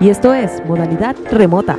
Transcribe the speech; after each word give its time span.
y 0.00 0.10
esto 0.10 0.32
es 0.32 0.64
modalidad 0.64 1.16
remota. 1.30 1.78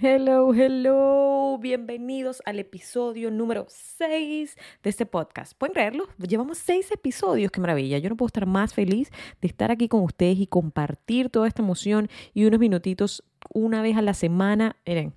Hello, 0.00 0.52
hello, 0.52 1.58
bienvenidos 1.58 2.42
al 2.44 2.58
episodio 2.58 3.30
número 3.30 3.66
6 3.68 4.56
de 4.82 4.90
este 4.90 5.06
podcast. 5.06 5.52
¿Pueden 5.56 5.74
creerlo? 5.74 6.08
Llevamos 6.18 6.58
6 6.58 6.90
episodios, 6.90 7.52
qué 7.52 7.60
maravilla. 7.60 7.98
Yo 7.98 8.08
no 8.08 8.16
puedo 8.16 8.26
estar 8.26 8.46
más 8.46 8.74
feliz 8.74 9.10
de 9.40 9.48
estar 9.48 9.70
aquí 9.70 9.88
con 9.88 10.02
ustedes 10.02 10.38
y 10.38 10.46
compartir 10.46 11.30
toda 11.30 11.46
esta 11.46 11.62
emoción 11.62 12.08
y 12.34 12.46
unos 12.46 12.58
minutitos 12.58 13.22
una 13.52 13.80
vez 13.82 13.96
a 13.96 14.02
la 14.02 14.14
semana. 14.14 14.76
Miren, 14.86 15.12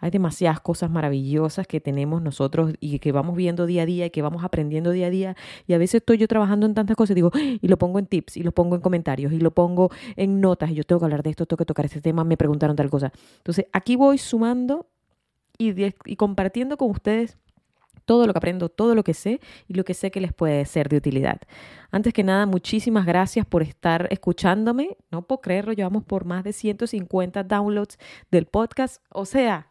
hay 0.00 0.10
demasiadas 0.10 0.60
cosas 0.60 0.90
maravillosas 0.90 1.66
que 1.66 1.80
tenemos 1.80 2.22
nosotros 2.22 2.74
y 2.80 2.98
que 2.98 3.12
vamos 3.12 3.36
viendo 3.36 3.66
día 3.66 3.82
a 3.82 3.86
día 3.86 4.06
y 4.06 4.10
que 4.10 4.22
vamos 4.22 4.44
aprendiendo 4.44 4.90
día 4.90 5.06
a 5.06 5.10
día. 5.10 5.36
Y 5.66 5.74
a 5.74 5.78
veces 5.78 5.96
estoy 5.96 6.18
yo 6.18 6.28
trabajando 6.28 6.66
en 6.66 6.74
tantas 6.74 6.96
cosas 6.96 7.12
y 7.12 7.14
digo, 7.16 7.30
y 7.34 7.68
lo 7.68 7.78
pongo 7.78 7.98
en 7.98 8.06
tips, 8.06 8.36
y 8.36 8.42
lo 8.42 8.52
pongo 8.52 8.76
en 8.76 8.80
comentarios, 8.80 9.32
y 9.32 9.38
lo 9.38 9.52
pongo 9.52 9.90
en 10.16 10.40
notas, 10.40 10.70
y 10.70 10.74
yo 10.74 10.84
tengo 10.84 11.00
que 11.00 11.04
hablar 11.04 11.22
de 11.22 11.30
esto, 11.30 11.46
tengo 11.46 11.58
que 11.58 11.66
tocar 11.66 11.84
este 11.84 12.00
tema, 12.00 12.24
me 12.24 12.36
preguntaron 12.36 12.76
tal 12.76 12.90
cosa. 12.90 13.12
Entonces, 13.38 13.66
aquí 13.72 13.96
voy 13.96 14.18
sumando 14.18 14.86
y, 15.58 15.74
y 16.04 16.16
compartiendo 16.16 16.76
con 16.76 16.90
ustedes 16.90 17.38
todo 18.10 18.26
lo 18.26 18.32
que 18.32 18.38
aprendo, 18.38 18.68
todo 18.68 18.96
lo 18.96 19.04
que 19.04 19.14
sé 19.14 19.38
y 19.68 19.74
lo 19.74 19.84
que 19.84 19.94
sé 19.94 20.10
que 20.10 20.20
les 20.20 20.32
puede 20.32 20.64
ser 20.64 20.88
de 20.88 20.96
utilidad. 20.96 21.40
Antes 21.92 22.12
que 22.12 22.24
nada, 22.24 22.44
muchísimas 22.44 23.06
gracias 23.06 23.46
por 23.46 23.62
estar 23.62 24.08
escuchándome. 24.10 24.96
No 25.12 25.22
puedo 25.22 25.40
creerlo, 25.40 25.72
llevamos 25.74 26.02
por 26.02 26.24
más 26.24 26.42
de 26.42 26.52
150 26.52 27.44
downloads 27.44 28.00
del 28.32 28.46
podcast. 28.46 29.00
O 29.10 29.24
sea, 29.26 29.68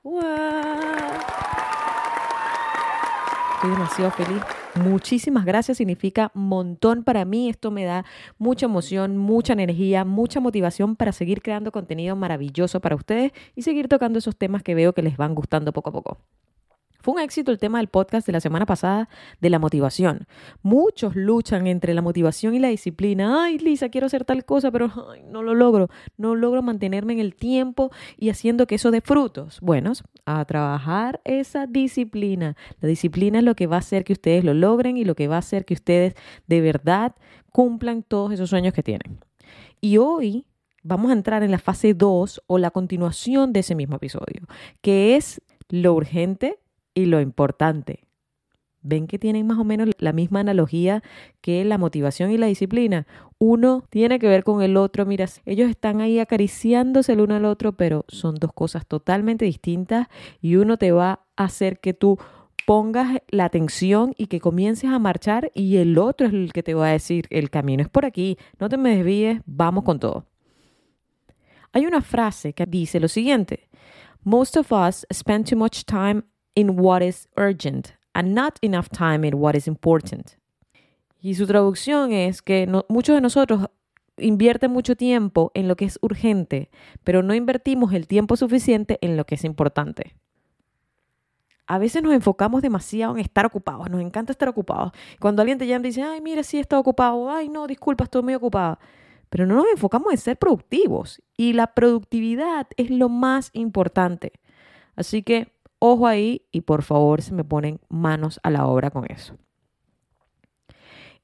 Estoy 3.55 3.71
demasiado 3.71 4.11
feliz. 4.11 4.41
Muchísimas 4.75 5.43
gracias, 5.43 5.75
significa 5.75 6.31
montón 6.33 7.03
para 7.03 7.25
mí. 7.25 7.49
Esto 7.49 7.71
me 7.71 7.83
da 7.83 8.05
mucha 8.37 8.67
emoción, 8.67 9.17
mucha 9.17 9.51
energía, 9.51 10.05
mucha 10.05 10.39
motivación 10.39 10.95
para 10.95 11.11
seguir 11.11 11.41
creando 11.41 11.73
contenido 11.73 12.15
maravilloso 12.15 12.79
para 12.79 12.95
ustedes 12.95 13.33
y 13.53 13.63
seguir 13.63 13.89
tocando 13.89 14.17
esos 14.17 14.37
temas 14.37 14.63
que 14.63 14.75
veo 14.75 14.93
que 14.93 15.01
les 15.01 15.17
van 15.17 15.35
gustando 15.35 15.73
poco 15.73 15.89
a 15.89 15.91
poco. 15.91 16.19
Un 17.09 17.17
éxito 17.17 17.51
el 17.51 17.57
tema 17.57 17.79
del 17.79 17.87
podcast 17.87 18.27
de 18.27 18.33
la 18.33 18.39
semana 18.39 18.67
pasada 18.67 19.09
de 19.41 19.49
la 19.49 19.57
motivación. 19.57 20.27
Muchos 20.61 21.15
luchan 21.15 21.65
entre 21.65 21.95
la 21.95 22.03
motivación 22.03 22.53
y 22.53 22.59
la 22.59 22.67
disciplina. 22.67 23.45
Ay, 23.45 23.57
Lisa, 23.57 23.89
quiero 23.89 24.05
hacer 24.05 24.25
tal 24.25 24.45
cosa, 24.45 24.69
pero 24.69 24.91
no 25.25 25.41
lo 25.41 25.55
logro. 25.55 25.89
No 26.17 26.35
logro 26.35 26.61
mantenerme 26.61 27.13
en 27.13 27.19
el 27.19 27.33
tiempo 27.33 27.89
y 28.15 28.29
haciendo 28.29 28.67
que 28.67 28.75
eso 28.75 28.91
dé 28.91 29.01
frutos. 29.01 29.59
Bueno, 29.59 29.93
a 30.25 30.45
trabajar 30.45 31.19
esa 31.23 31.65
disciplina. 31.65 32.55
La 32.79 32.87
disciplina 32.87 33.39
es 33.39 33.43
lo 33.43 33.55
que 33.55 33.65
va 33.65 33.77
a 33.77 33.79
hacer 33.79 34.03
que 34.03 34.13
ustedes 34.13 34.43
lo 34.43 34.53
logren 34.53 34.95
y 34.95 35.03
lo 35.03 35.15
que 35.15 35.27
va 35.27 35.37
a 35.37 35.39
hacer 35.39 35.65
que 35.65 35.73
ustedes 35.73 36.13
de 36.45 36.61
verdad 36.61 37.15
cumplan 37.51 38.03
todos 38.03 38.33
esos 38.33 38.51
sueños 38.51 38.75
que 38.75 38.83
tienen. 38.83 39.17
Y 39.81 39.97
hoy 39.97 40.45
vamos 40.83 41.09
a 41.09 41.13
entrar 41.13 41.41
en 41.41 41.49
la 41.49 41.57
fase 41.57 41.95
2 41.95 42.43
o 42.45 42.59
la 42.59 42.69
continuación 42.69 43.51
de 43.51 43.61
ese 43.61 43.73
mismo 43.73 43.95
episodio, 43.95 44.43
que 44.83 45.15
es 45.15 45.41
lo 45.69 45.95
urgente 45.95 46.59
y 46.93 47.05
lo 47.05 47.21
importante. 47.21 48.05
¿Ven 48.81 49.07
que 49.07 49.19
tienen 49.19 49.45
más 49.45 49.57
o 49.57 49.65
menos 49.65 49.89
la 49.97 50.13
misma 50.13 50.39
analogía 50.39 51.03
que 51.41 51.65
la 51.65 51.77
motivación 51.77 52.31
y 52.31 52.37
la 52.37 52.47
disciplina? 52.47 53.07
Uno 53.37 53.83
tiene 53.89 54.19
que 54.19 54.27
ver 54.27 54.43
con 54.43 54.61
el 54.61 54.77
otro. 54.77 55.05
Mira, 55.05 55.25
ellos 55.45 55.69
están 55.69 55.99
ahí 55.99 56.19
acariciándose 56.19 57.13
el 57.13 57.21
uno 57.21 57.35
al 57.35 57.45
otro, 57.45 57.73
pero 57.73 58.05
son 58.07 58.35
dos 58.35 58.53
cosas 58.53 58.85
totalmente 58.85 59.43
distintas 59.43 60.07
y 60.41 60.55
uno 60.55 60.77
te 60.77 60.93
va 60.93 61.25
a 61.35 61.43
hacer 61.43 61.79
que 61.79 61.93
tú 61.93 62.19
pongas 62.65 63.21
la 63.29 63.45
atención 63.45 64.13
y 64.17 64.27
que 64.27 64.39
comiences 64.39 64.89
a 64.91 64.99
marchar 64.99 65.51
y 65.55 65.77
el 65.77 65.97
otro 65.97 66.27
es 66.27 66.33
el 66.33 66.53
que 66.53 66.63
te 66.63 66.75
va 66.75 66.87
a 66.87 66.91
decir, 66.91 67.25
el 67.31 67.49
camino 67.49 67.81
es 67.81 67.89
por 67.89 68.05
aquí, 68.05 68.37
no 68.59 68.69
te 68.69 68.77
me 68.77 68.95
desvíes, 68.95 69.41
vamos 69.45 69.83
con 69.83 69.99
todo. 69.99 70.25
Hay 71.71 71.85
una 71.85 72.01
frase 72.01 72.53
que 72.53 72.65
dice 72.65 72.99
lo 72.99 73.07
siguiente, 73.07 73.69
Most 74.23 74.57
of 74.57 74.71
us 74.71 75.05
spend 75.11 75.47
too 75.49 75.55
much 75.55 75.83
time 75.85 76.23
in 76.59 76.79
what 76.79 77.01
is 77.01 77.27
urgent 77.37 77.93
and 78.13 78.33
not 78.33 78.57
enough 78.61 78.89
time 78.89 79.25
in 79.25 79.35
what 79.35 79.55
is 79.55 79.67
important. 79.67 80.37
Y 81.21 81.35
su 81.35 81.45
traducción 81.47 82.11
es 82.11 82.41
que 82.41 82.67
muchos 82.87 83.15
de 83.15 83.21
nosotros 83.21 83.67
invierten 84.17 84.71
mucho 84.71 84.95
tiempo 84.95 85.51
en 85.53 85.67
lo 85.67 85.75
que 85.75 85.85
es 85.85 85.99
urgente, 86.01 86.69
pero 87.03 87.23
no 87.23 87.33
invertimos 87.33 87.93
el 87.93 88.07
tiempo 88.07 88.35
suficiente 88.35 88.97
en 89.01 89.17
lo 89.17 89.25
que 89.25 89.35
es 89.35 89.43
importante. 89.43 90.15
A 91.67 91.77
veces 91.77 92.01
nos 92.01 92.13
enfocamos 92.13 92.61
demasiado 92.61 93.13
en 93.15 93.21
estar 93.21 93.45
ocupados, 93.45 93.89
nos 93.89 94.01
encanta 94.01 94.31
estar 94.31 94.49
ocupados. 94.49 94.91
Cuando 95.19 95.41
alguien 95.41 95.59
te 95.59 95.67
llama 95.67 95.85
y 95.85 95.89
dice, 95.89 96.01
ay, 96.01 96.19
mira, 96.19 96.41
sí 96.41 96.57
estado 96.57 96.81
ocupado, 96.81 97.29
ay, 97.29 97.47
no, 97.47 97.67
disculpa, 97.67 98.05
estoy 98.05 98.23
muy 98.23 98.33
ocupada. 98.33 98.79
Pero 99.29 99.45
no 99.45 99.55
nos 99.55 99.67
enfocamos 99.71 100.11
en 100.11 100.17
ser 100.17 100.37
productivos 100.37 101.21
y 101.37 101.53
la 101.53 101.67
productividad 101.67 102.67
es 102.77 102.89
lo 102.89 103.07
más 103.07 103.51
importante. 103.53 104.33
Así 104.95 105.21
que 105.21 105.53
Ojo 105.79 106.07
ahí 106.07 106.43
y 106.51 106.61
por 106.61 106.83
favor 106.83 107.21
se 107.21 107.33
me 107.33 107.43
ponen 107.43 107.79
manos 107.87 108.39
a 108.43 108.49
la 108.49 108.67
obra 108.67 108.91
con 108.91 109.05
eso. 109.09 109.37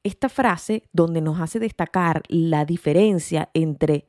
Esta 0.04 0.30
frase 0.30 0.84
donde 0.94 1.20
nos 1.20 1.42
hace 1.42 1.60
destacar 1.60 2.24
la 2.28 2.64
diferencia 2.64 3.50
entre 3.54 4.06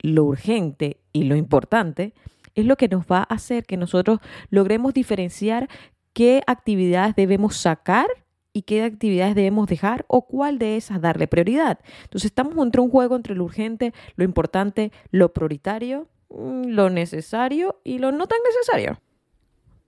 lo 0.00 0.24
urgente 0.24 1.00
y 1.12 1.24
lo 1.24 1.36
importante 1.36 2.12
es 2.54 2.66
lo 2.66 2.76
que 2.76 2.88
nos 2.88 3.06
va 3.06 3.18
a 3.20 3.34
hacer 3.34 3.64
que 3.64 3.76
nosotros 3.76 4.18
logremos 4.50 4.92
diferenciar 4.92 5.68
qué 6.12 6.42
actividades 6.46 7.14
debemos 7.14 7.56
sacar 7.56 8.08
y 8.52 8.62
qué 8.62 8.82
actividades 8.82 9.36
debemos 9.36 9.68
dejar 9.68 10.04
o 10.08 10.26
cuál 10.26 10.58
de 10.58 10.76
esas 10.76 11.00
darle 11.00 11.28
prioridad. 11.28 11.78
Entonces 12.02 12.30
estamos 12.30 12.56
entre 12.58 12.80
un 12.80 12.90
juego 12.90 13.14
entre 13.14 13.36
lo 13.36 13.44
urgente, 13.44 13.94
lo 14.16 14.24
importante, 14.24 14.90
lo 15.12 15.32
prioritario, 15.32 16.08
mm, 16.30 16.64
lo 16.70 16.90
necesario 16.90 17.80
y 17.84 17.98
lo 17.98 18.10
no 18.10 18.26
tan 18.26 18.38
necesario. 18.44 19.00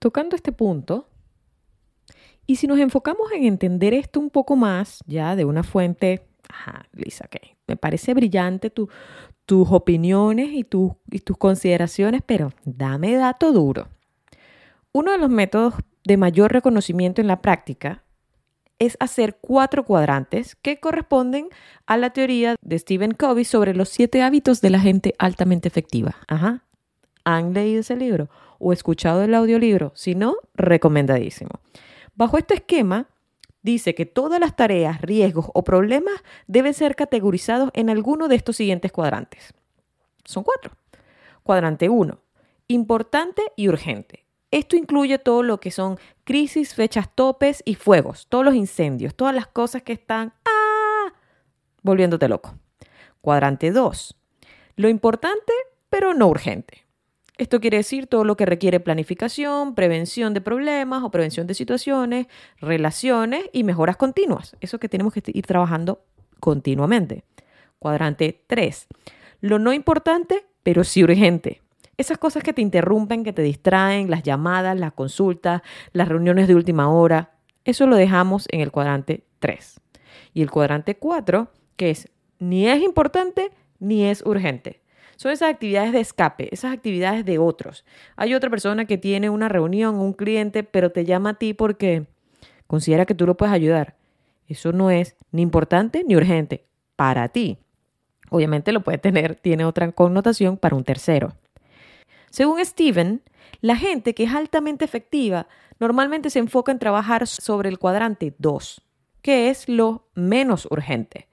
Tocando 0.01 0.35
este 0.35 0.51
punto, 0.51 1.07
y 2.47 2.57
si 2.57 2.67
nos 2.67 2.81
enfocamos 2.81 3.31
en 3.31 3.45
entender 3.45 3.95
esto 3.95 4.19
un 4.19 4.29
poco 4.29 4.57
más, 4.57 5.05
ya 5.07 5.37
de 5.37 5.45
una 5.45 5.63
fuente, 5.63 6.27
ajá, 6.49 6.87
Lisa, 6.93 7.29
que 7.29 7.57
me 7.69 7.77
parece 7.77 8.13
brillante 8.13 8.71
tu, 8.71 8.89
tus 9.47 9.71
opiniones 9.71 10.49
y, 10.49 10.67
y 11.13 11.19
tus 11.21 11.37
consideraciones, 11.37 12.23
pero 12.27 12.53
dame 12.65 13.15
dato 13.15 13.53
duro. 13.53 13.87
Uno 14.91 15.13
de 15.13 15.19
los 15.19 15.31
métodos 15.31 15.75
de 16.05 16.17
mayor 16.17 16.53
reconocimiento 16.53 17.21
en 17.21 17.29
la 17.29 17.41
práctica 17.41 18.03
es 18.81 18.97
hacer 18.99 19.39
cuatro 19.41 19.85
cuadrantes 19.85 20.57
que 20.57 20.81
corresponden 20.81 21.51
a 21.87 21.97
la 21.99 22.11
teoría 22.11 22.57
de 22.61 22.79
Stephen 22.79 23.13
Covey 23.13 23.45
sobre 23.45 23.75
los 23.75 23.91
siete 23.91 24.23
hábitos 24.23 24.61
de 24.61 24.71
la 24.71 24.81
gente 24.81 25.15
altamente 25.19 25.69
efectiva. 25.69 26.17
Ajá. 26.27 26.65
¿Han 27.25 27.53
leído 27.53 27.83
ese 27.83 27.97
libro? 27.97 28.31
O 28.61 28.73
escuchado 28.73 29.23
el 29.25 29.35
audiolibro. 29.35 29.91
Si 29.97 30.15
no, 30.15 30.37
recomendadísimo. 30.55 31.51
Bajo 32.15 32.39
este 32.39 32.55
esquema, 32.55 33.09
dice 33.63 33.95
que 33.95 34.07
todas 34.07 34.39
las 34.39 34.55
tareas, 34.55 35.01
riesgos 35.01 35.47
o 35.55 35.65
problemas 35.65 36.23
deben 36.47 36.75
ser 36.75 36.95
categorizados 36.95 37.71
en 37.73 37.91
alguno 37.91 38.29
de 38.29 38.37
estos 38.37 38.57
siguientes 38.57 38.93
cuadrantes. 38.93 39.53
Son 40.25 40.45
cuatro. 40.45 40.73
Cuadrante 41.43 41.89
1. 41.89 42.19
Importante 42.69 43.43
y 43.57 43.69
urgente. 43.69 44.25
Esto 44.51 44.77
incluye 44.77 45.19
todo 45.19 45.43
lo 45.43 45.61
que 45.61 45.71
son 45.71 45.99
crisis, 46.25 46.75
fechas 46.75 47.09
topes 47.15 47.63
y 47.65 47.77
fuegos, 47.77 48.27
todos 48.29 48.45
los 48.45 48.55
incendios, 48.55 49.15
todas 49.15 49.35
las 49.35 49.47
cosas 49.47 49.83
que 49.83 49.93
están 49.93 50.33
¡ah! 50.45 51.13
volviéndote 51.83 52.29
loco. 52.29 52.55
Cuadrante 53.21 53.71
2. 53.71 54.17
Lo 54.77 54.89
importante, 54.89 55.53
pero 55.89 56.15
no 56.15 56.29
urgente. 56.29 56.85
Esto 57.41 57.59
quiere 57.59 57.79
decir 57.79 58.07
todo 58.07 58.25
lo 58.25 58.37
que 58.37 58.45
requiere 58.45 58.81
planificación, 58.81 59.75
prevención 59.75 60.35
de 60.35 60.43
problemas 60.43 61.03
o 61.03 61.11
prevención 61.11 61.47
de 61.47 61.55
situaciones, 61.55 62.27
relaciones 62.61 63.45
y 63.55 63.65
mejoras 63.65 63.97
continuas. 63.97 64.55
Eso 64.61 64.79
que 64.79 64.91
tenemos 64.91 65.15
que 65.15 65.23
ir 65.25 65.47
trabajando 65.47 66.05
continuamente. 66.39 67.25
Cuadrante 67.79 68.45
3. 68.47 68.89
Lo 69.41 69.59
no 69.59 69.73
importante, 69.73 70.45
pero 70.63 70.85
sí 70.85 71.03
urgente. 71.03 71.63
Esas 71.97 72.19
cosas 72.19 72.43
que 72.43 72.53
te 72.53 72.61
interrumpen, 72.61 73.25
que 73.25 73.33
te 73.33 73.41
distraen, 73.41 74.11
las 74.11 74.23
llamadas, 74.23 74.79
las 74.79 74.93
consultas, 74.93 75.63
las 75.95 76.09
reuniones 76.09 76.47
de 76.47 76.55
última 76.55 76.93
hora, 76.93 77.39
eso 77.65 77.87
lo 77.87 77.97
dejamos 77.97 78.49
en 78.51 78.61
el 78.61 78.71
cuadrante 78.71 79.25
3. 79.39 79.81
Y 80.35 80.43
el 80.43 80.51
cuadrante 80.51 80.99
4, 80.99 81.49
que 81.77 81.89
es 81.89 82.11
ni 82.39 82.69
es 82.69 82.83
importante 82.83 83.51
ni 83.79 84.05
es 84.05 84.21
urgente. 84.27 84.83
Son 85.21 85.31
esas 85.31 85.51
actividades 85.51 85.93
de 85.93 86.01
escape, 86.01 86.49
esas 86.51 86.73
actividades 86.73 87.27
de 87.27 87.39
otros. 87.39 87.85
Hay 88.17 88.33
otra 88.33 88.49
persona 88.49 88.87
que 88.87 88.97
tiene 88.97 89.29
una 89.29 89.51
reunión, 89.51 89.97
un 89.97 90.15
cliente, 90.15 90.65
pero 90.65 90.93
te 90.93 91.05
llama 91.05 91.31
a 91.31 91.35
ti 91.35 91.53
porque 91.53 92.07
considera 92.67 93.05
que 93.05 93.15
tú 93.15 93.27
lo 93.27 93.37
puedes 93.37 93.55
ayudar. 93.55 93.97
Eso 94.49 94.73
no 94.73 94.91
es 94.91 95.17
ni 95.31 95.43
importante 95.43 96.05
ni 96.05 96.17
urgente 96.17 96.65
para 96.97 97.29
ti. 97.29 97.59
Obviamente 98.31 98.73
lo 98.73 98.81
puede 98.81 98.97
tener, 98.97 99.35
tiene 99.35 99.67
otra 99.67 99.93
connotación 99.93 100.57
para 100.57 100.75
un 100.75 100.85
tercero. 100.85 101.35
Según 102.31 102.65
Steven, 102.65 103.21
la 103.61 103.77
gente 103.77 104.15
que 104.15 104.25
es 104.25 104.33
altamente 104.33 104.87
efectiva 104.87 105.49
normalmente 105.79 106.31
se 106.31 106.39
enfoca 106.39 106.73
en 106.73 106.79
trabajar 106.79 107.27
sobre 107.27 107.69
el 107.69 107.79
cuadrante 107.79 108.35
2, 108.39 108.81
que 109.21 109.51
es 109.51 109.69
lo 109.69 110.07
menos 110.15 110.67
urgente. 110.71 111.29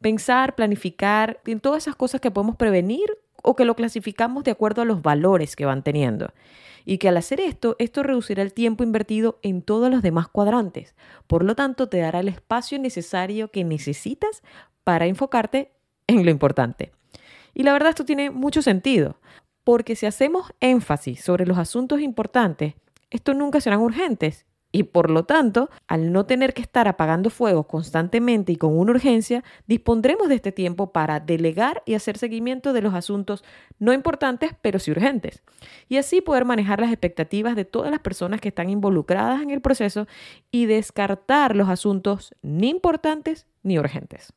pensar, 0.00 0.54
planificar, 0.54 1.40
en 1.44 1.58
todas 1.58 1.84
esas 1.84 1.96
cosas 1.96 2.20
que 2.20 2.30
podemos 2.30 2.54
prevenir 2.54 3.08
o 3.48 3.56
que 3.56 3.64
lo 3.64 3.76
clasificamos 3.76 4.44
de 4.44 4.50
acuerdo 4.50 4.82
a 4.82 4.84
los 4.84 5.00
valores 5.00 5.56
que 5.56 5.64
van 5.64 5.82
teniendo. 5.82 6.34
Y 6.84 6.98
que 6.98 7.08
al 7.08 7.16
hacer 7.16 7.40
esto, 7.40 7.76
esto 7.78 8.02
reducirá 8.02 8.42
el 8.42 8.52
tiempo 8.52 8.84
invertido 8.84 9.38
en 9.42 9.62
todos 9.62 9.90
los 9.90 10.02
demás 10.02 10.28
cuadrantes. 10.28 10.94
Por 11.26 11.44
lo 11.44 11.54
tanto, 11.54 11.88
te 11.88 11.96
dará 11.96 12.20
el 12.20 12.28
espacio 12.28 12.78
necesario 12.78 13.50
que 13.50 13.64
necesitas 13.64 14.42
para 14.84 15.06
enfocarte 15.06 15.72
en 16.06 16.26
lo 16.26 16.30
importante. 16.30 16.92
Y 17.54 17.62
la 17.62 17.72
verdad 17.72 17.88
esto 17.88 18.04
tiene 18.04 18.28
mucho 18.28 18.60
sentido, 18.60 19.16
porque 19.64 19.96
si 19.96 20.04
hacemos 20.04 20.52
énfasis 20.60 21.24
sobre 21.24 21.46
los 21.46 21.56
asuntos 21.56 22.02
importantes, 22.02 22.74
estos 23.08 23.34
nunca 23.34 23.62
serán 23.62 23.80
urgentes 23.80 24.44
y 24.70 24.82
por 24.84 25.10
lo 25.10 25.24
tanto, 25.24 25.70
al 25.86 26.12
no 26.12 26.26
tener 26.26 26.52
que 26.52 26.60
estar 26.60 26.88
apagando 26.88 27.30
fuegos 27.30 27.66
constantemente 27.66 28.52
y 28.52 28.56
con 28.56 28.78
una 28.78 28.90
urgencia, 28.92 29.42
dispondremos 29.66 30.28
de 30.28 30.34
este 30.34 30.52
tiempo 30.52 30.92
para 30.92 31.20
delegar 31.20 31.82
y 31.86 31.94
hacer 31.94 32.18
seguimiento 32.18 32.74
de 32.74 32.82
los 32.82 32.92
asuntos 32.92 33.44
no 33.78 33.94
importantes, 33.94 34.52
pero 34.60 34.78
sí 34.78 34.90
urgentes. 34.90 35.42
Y 35.88 35.96
así 35.96 36.20
poder 36.20 36.44
manejar 36.44 36.80
las 36.80 36.92
expectativas 36.92 37.56
de 37.56 37.64
todas 37.64 37.90
las 37.90 38.00
personas 38.00 38.42
que 38.42 38.48
están 38.48 38.68
involucradas 38.68 39.40
en 39.40 39.50
el 39.50 39.62
proceso 39.62 40.06
y 40.50 40.66
descartar 40.66 41.56
los 41.56 41.70
asuntos 41.70 42.34
ni 42.42 42.68
importantes 42.68 43.46
ni 43.62 43.78
urgentes. 43.78 44.34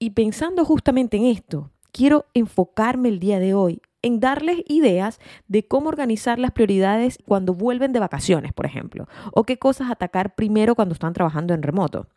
Y 0.00 0.10
pensando 0.10 0.64
justamente 0.64 1.16
en 1.16 1.26
esto, 1.26 1.70
quiero 1.92 2.26
enfocarme 2.34 3.10
el 3.10 3.20
día 3.20 3.38
de 3.38 3.54
hoy 3.54 3.80
en 4.02 4.20
darles 4.20 4.62
ideas 4.68 5.20
de 5.48 5.66
cómo 5.66 5.88
organizar 5.88 6.38
las 6.38 6.50
prioridades 6.50 7.18
cuando 7.26 7.54
vuelven 7.54 7.92
de 7.92 8.00
vacaciones, 8.00 8.52
por 8.52 8.66
ejemplo, 8.66 9.08
o 9.32 9.44
qué 9.44 9.58
cosas 9.58 9.90
atacar 9.90 10.34
primero 10.34 10.74
cuando 10.74 10.92
están 10.92 11.12
trabajando 11.12 11.54
en 11.54 11.62
remoto. 11.62 12.08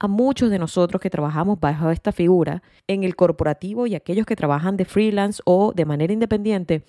A 0.00 0.08
muchos 0.08 0.50
de 0.50 0.58
nosotros 0.58 1.02
que 1.02 1.10
trabajamos 1.10 1.58
bajo 1.60 1.90
esta 1.90 2.12
figura, 2.12 2.62
en 2.86 3.04
el 3.04 3.16
corporativo 3.16 3.86
y 3.86 3.94
aquellos 3.94 4.26
que 4.26 4.36
trabajan 4.36 4.76
de 4.76 4.84
freelance 4.84 5.42
o 5.44 5.72
de 5.74 5.84
manera 5.84 6.12
independiente, 6.12 6.84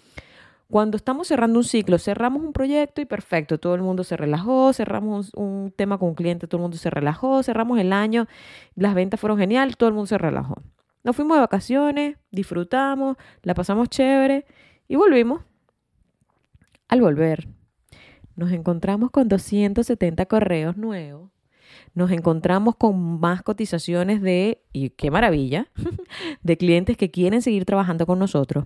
cuando 0.69 0.97
estamos 0.97 1.27
cerrando 1.27 1.57
un 1.57 1.65
ciclo, 1.65 1.97
cerramos 1.97 2.43
un 2.43 2.53
proyecto 2.53 3.01
y 3.01 3.05
perfecto, 3.05 3.57
todo 3.57 3.73
el 3.73 3.81
mundo 3.81 4.03
se 4.03 4.15
relajó, 4.15 4.71
cerramos 4.71 5.31
un 5.33 5.73
tema 5.75 5.97
con 5.97 6.09
un 6.09 6.15
cliente, 6.15 6.45
todo 6.45 6.57
el 6.57 6.61
mundo 6.61 6.77
se 6.77 6.91
relajó, 6.91 7.41
cerramos 7.41 7.79
el 7.79 7.91
año, 7.91 8.27
las 8.75 8.93
ventas 8.93 9.19
fueron 9.19 9.39
genial, 9.39 9.77
todo 9.77 9.89
el 9.89 9.95
mundo 9.95 10.05
se 10.05 10.19
relajó. 10.19 10.61
Nos 11.03 11.15
fuimos 11.15 11.37
de 11.37 11.41
vacaciones, 11.41 12.17
disfrutamos, 12.31 13.17
la 13.43 13.53
pasamos 13.53 13.89
chévere 13.89 14.45
y 14.87 14.95
volvimos. 14.95 15.41
Al 16.87 17.01
volver, 17.01 17.47
nos 18.35 18.51
encontramos 18.51 19.11
con 19.11 19.27
270 19.27 20.25
correos 20.25 20.75
nuevos. 20.75 21.29
Nos 21.93 22.11
encontramos 22.11 22.75
con 22.75 23.19
más 23.19 23.43
cotizaciones 23.43 24.21
de, 24.21 24.63
y 24.73 24.89
qué 24.89 25.11
maravilla, 25.11 25.67
de 26.43 26.57
clientes 26.57 26.97
que 26.97 27.11
quieren 27.11 27.41
seguir 27.41 27.65
trabajando 27.65 28.05
con 28.05 28.19
nosotros. 28.19 28.65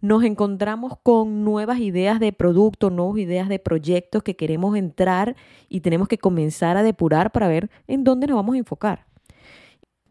Nos 0.00 0.24
encontramos 0.24 0.94
con 1.02 1.44
nuevas 1.44 1.78
ideas 1.78 2.20
de 2.20 2.32
producto, 2.32 2.90
nuevas 2.90 3.18
ideas 3.18 3.48
de 3.48 3.58
proyectos 3.58 4.22
que 4.22 4.36
queremos 4.36 4.76
entrar 4.76 5.36
y 5.68 5.80
tenemos 5.80 6.08
que 6.08 6.18
comenzar 6.18 6.76
a 6.76 6.82
depurar 6.82 7.32
para 7.32 7.48
ver 7.48 7.70
en 7.86 8.04
dónde 8.04 8.26
nos 8.26 8.36
vamos 8.36 8.54
a 8.54 8.58
enfocar. 8.58 9.06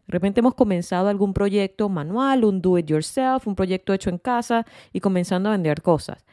De 0.06 0.12
repente 0.12 0.40
hemos 0.40 0.54
comenzado 0.54 1.08
algún 1.08 1.32
proyecto 1.32 1.88
manual, 1.88 2.44
un 2.44 2.60
do 2.60 2.78
it 2.78 2.86
yourself, 2.86 3.46
un 3.46 3.54
proyecto 3.54 3.92
hecho 3.92 4.10
en 4.10 4.18
casa 4.18 4.66
y 4.92 5.00
comenzando 5.00 5.48
a 5.48 5.52
vender 5.52 5.82
cosas. 5.82 6.24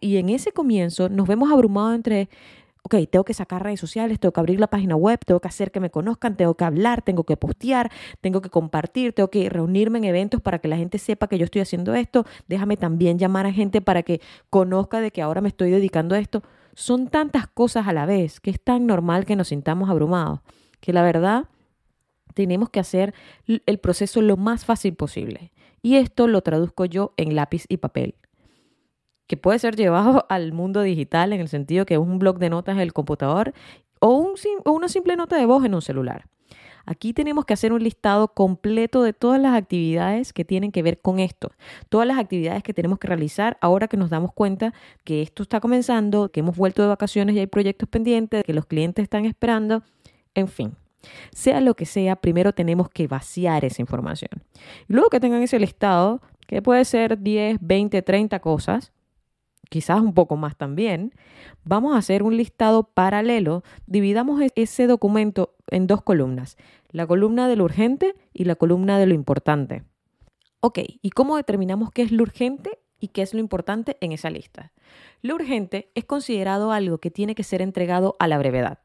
Y 0.00 0.16
en 0.16 0.28
ese 0.28 0.52
comienzo 0.52 1.08
nos 1.08 1.28
vemos 1.28 1.52
abrumados 1.52 1.94
entre, 1.94 2.28
ok, 2.82 2.96
tengo 3.08 3.24
que 3.24 3.34
sacar 3.34 3.62
redes 3.62 3.78
sociales, 3.78 4.18
tengo 4.18 4.32
que 4.32 4.40
abrir 4.40 4.58
la 4.58 4.66
página 4.66 4.96
web, 4.96 5.20
tengo 5.24 5.38
que 5.38 5.46
hacer 5.46 5.70
que 5.70 5.78
me 5.78 5.90
conozcan, 5.90 6.36
tengo 6.36 6.54
que 6.54 6.64
hablar, 6.64 7.02
tengo 7.02 7.22
que 7.22 7.36
postear, 7.36 7.92
tengo 8.20 8.42
que 8.42 8.50
compartir, 8.50 9.12
tengo 9.12 9.30
que 9.30 9.48
reunirme 9.48 9.98
en 9.98 10.04
eventos 10.04 10.40
para 10.40 10.58
que 10.58 10.66
la 10.66 10.76
gente 10.76 10.98
sepa 10.98 11.28
que 11.28 11.38
yo 11.38 11.44
estoy 11.44 11.62
haciendo 11.62 11.94
esto. 11.94 12.26
Déjame 12.48 12.76
también 12.76 13.18
llamar 13.18 13.46
a 13.46 13.52
gente 13.52 13.80
para 13.80 14.02
que 14.02 14.20
conozca 14.50 15.00
de 15.00 15.12
que 15.12 15.22
ahora 15.22 15.40
me 15.40 15.48
estoy 15.48 15.70
dedicando 15.70 16.16
a 16.16 16.18
esto. 16.18 16.42
Son 16.74 17.06
tantas 17.06 17.46
cosas 17.46 17.86
a 17.86 17.92
la 17.92 18.04
vez 18.04 18.40
que 18.40 18.50
es 18.50 18.60
tan 18.60 18.86
normal 18.86 19.24
que 19.26 19.36
nos 19.36 19.48
sintamos 19.48 19.88
abrumados, 19.88 20.40
que 20.80 20.92
la 20.92 21.02
verdad 21.02 21.44
tenemos 22.32 22.70
que 22.70 22.80
hacer 22.80 23.14
el 23.46 23.78
proceso 23.78 24.22
lo 24.22 24.36
más 24.36 24.64
fácil 24.64 24.94
posible. 24.94 25.52
Y 25.82 25.96
esto 25.96 26.28
lo 26.28 26.42
traduzco 26.42 26.84
yo 26.84 27.12
en 27.16 27.34
lápiz 27.34 27.64
y 27.68 27.78
papel, 27.78 28.14
que 29.26 29.36
puede 29.36 29.58
ser 29.58 29.76
llevado 29.76 30.26
al 30.30 30.52
mundo 30.52 30.82
digital 30.82 31.32
en 31.32 31.40
el 31.40 31.48
sentido 31.48 31.86
que 31.86 31.94
es 31.94 32.00
un 32.00 32.18
blog 32.18 32.38
de 32.38 32.50
notas 32.50 32.74
en 32.74 32.80
el 32.80 32.92
computador 32.92 33.52
o, 34.00 34.16
un, 34.16 34.34
o 34.64 34.72
una 34.72 34.88
simple 34.88 35.16
nota 35.16 35.36
de 35.36 35.46
voz 35.46 35.64
en 35.64 35.74
un 35.74 35.82
celular. 35.82 36.26
Aquí 36.84 37.12
tenemos 37.12 37.44
que 37.44 37.54
hacer 37.54 37.72
un 37.72 37.82
listado 37.82 38.28
completo 38.28 39.02
de 39.02 39.12
todas 39.12 39.40
las 39.40 39.54
actividades 39.54 40.32
que 40.32 40.44
tienen 40.44 40.72
que 40.72 40.82
ver 40.82 41.00
con 41.00 41.20
esto, 41.20 41.52
todas 41.88 42.06
las 42.06 42.18
actividades 42.18 42.62
que 42.62 42.74
tenemos 42.74 42.98
que 42.98 43.06
realizar 43.06 43.56
ahora 43.60 43.88
que 43.88 43.96
nos 43.96 44.10
damos 44.10 44.32
cuenta 44.32 44.74
que 45.04 45.22
esto 45.22 45.44
está 45.44 45.60
comenzando, 45.60 46.30
que 46.30 46.40
hemos 46.40 46.56
vuelto 46.56 46.82
de 46.82 46.88
vacaciones 46.88 47.36
y 47.36 47.38
hay 47.38 47.46
proyectos 47.46 47.88
pendientes, 47.88 48.42
que 48.44 48.52
los 48.52 48.66
clientes 48.66 49.04
están 49.04 49.26
esperando, 49.26 49.82
en 50.34 50.48
fin. 50.48 50.74
Sea 51.32 51.60
lo 51.60 51.74
que 51.74 51.86
sea, 51.86 52.16
primero 52.16 52.52
tenemos 52.52 52.88
que 52.88 53.06
vaciar 53.06 53.64
esa 53.64 53.82
información. 53.82 54.30
Luego 54.86 55.10
que 55.10 55.20
tengan 55.20 55.42
ese 55.42 55.58
listado, 55.58 56.20
que 56.46 56.62
puede 56.62 56.84
ser 56.84 57.18
10, 57.18 57.58
20, 57.60 58.02
30 58.02 58.40
cosas, 58.40 58.92
quizás 59.72 60.00
un 60.00 60.12
poco 60.12 60.36
más 60.36 60.56
también, 60.56 61.14
vamos 61.64 61.94
a 61.94 61.98
hacer 61.98 62.22
un 62.22 62.36
listado 62.36 62.84
paralelo. 62.84 63.62
Dividamos 63.86 64.40
e-, 64.42 64.52
ese 64.54 64.86
documento 64.86 65.54
en 65.70 65.86
dos 65.86 66.02
columnas, 66.02 66.58
la 66.90 67.06
columna 67.06 67.48
de 67.48 67.56
lo 67.56 67.64
urgente 67.64 68.14
y 68.34 68.44
la 68.44 68.54
columna 68.54 68.98
de 68.98 69.06
lo 69.06 69.14
importante. 69.14 69.84
Ok, 70.60 70.78
¿y 71.00 71.10
cómo 71.10 71.36
determinamos 71.36 71.90
qué 71.90 72.02
es 72.02 72.12
lo 72.12 72.22
urgente 72.22 72.78
y 73.00 73.08
qué 73.08 73.22
es 73.22 73.32
lo 73.34 73.40
importante 73.40 73.96
en 74.00 74.12
esa 74.12 74.30
lista? 74.30 74.72
Lo 75.22 75.34
urgente 75.34 75.90
es 75.94 76.04
considerado 76.04 76.70
algo 76.70 76.98
que 76.98 77.10
tiene 77.10 77.34
que 77.34 77.42
ser 77.42 77.62
entregado 77.62 78.14
a 78.20 78.28
la 78.28 78.38
brevedad. 78.38 78.78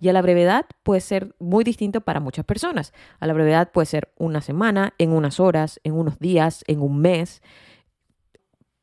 Y 0.00 0.08
a 0.08 0.12
la 0.12 0.22
brevedad 0.22 0.66
puede 0.82 1.00
ser 1.00 1.34
muy 1.38 1.62
distinto 1.62 2.00
para 2.00 2.20
muchas 2.20 2.44
personas. 2.44 2.92
A 3.18 3.26
la 3.26 3.34
brevedad 3.34 3.70
puede 3.70 3.86
ser 3.86 4.12
una 4.16 4.40
semana, 4.40 4.94
en 4.98 5.12
unas 5.12 5.40
horas, 5.40 5.80
en 5.84 5.92
unos 5.92 6.18
días, 6.18 6.64
en 6.66 6.80
un 6.80 7.00
mes. 7.00 7.42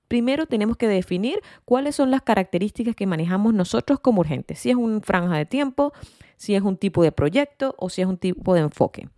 Primero 0.08 0.46
tenemos 0.46 0.78
que 0.78 0.88
definir 0.88 1.42
cuáles 1.66 1.96
son 1.96 2.12
las 2.12 2.22
características 2.22 2.96
que 2.96 3.08
manejamos 3.08 3.54
nosotros 3.54 4.00
como 4.00 4.22
urgentes. 4.22 4.60
Si 4.60 4.70
es 4.70 4.76
una 4.76 5.02
franja 5.02 5.38
de 5.38 5.46
tiempo, 5.46 5.92
si 6.38 6.56
es 6.56 6.62
un 6.62 6.78
tipo 6.78 7.04
de 7.04 7.12
proyecto 7.12 7.76
o 7.78 7.90
si 7.90 8.02
es 8.02 8.08
un 8.08 8.18
tipo 8.18 8.54
de 8.54 8.62
enfoque. 8.62 9.10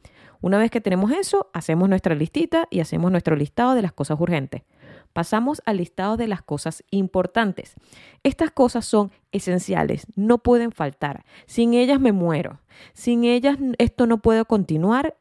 Una 0.42 0.58
vez 0.58 0.72
que 0.72 0.80
tenemos 0.80 1.12
eso, 1.12 1.50
hacemos 1.54 1.90
nuestra 1.90 2.16
listita 2.16 2.68
y 2.72 2.80
hacemos 2.80 3.12
nuestro 3.12 3.36
listado 3.36 3.76
de 3.76 3.82
las 3.82 3.92
cosas 3.92 4.20
urgentes. 4.22 4.64
Pasamos 5.20 5.62
al 5.66 5.76
listado 5.76 6.16
de 6.16 6.30
las 6.30 6.42
cosas 6.42 6.82
importantes. 6.92 7.76
Estas 8.24 8.52
cosas 8.52 8.86
son 8.86 9.12
esenciales, 9.34 10.08
no 10.16 10.38
pueden 10.38 10.72
faltar. 10.72 11.26
Sin 11.46 11.74
ellas 11.74 12.00
me 12.00 12.14
muero. 12.14 12.62
Sin 12.94 13.26
ellas 13.26 13.58
esto 13.80 14.08
no 14.08 14.20
puede 14.20 14.46
continuar. 14.46 15.18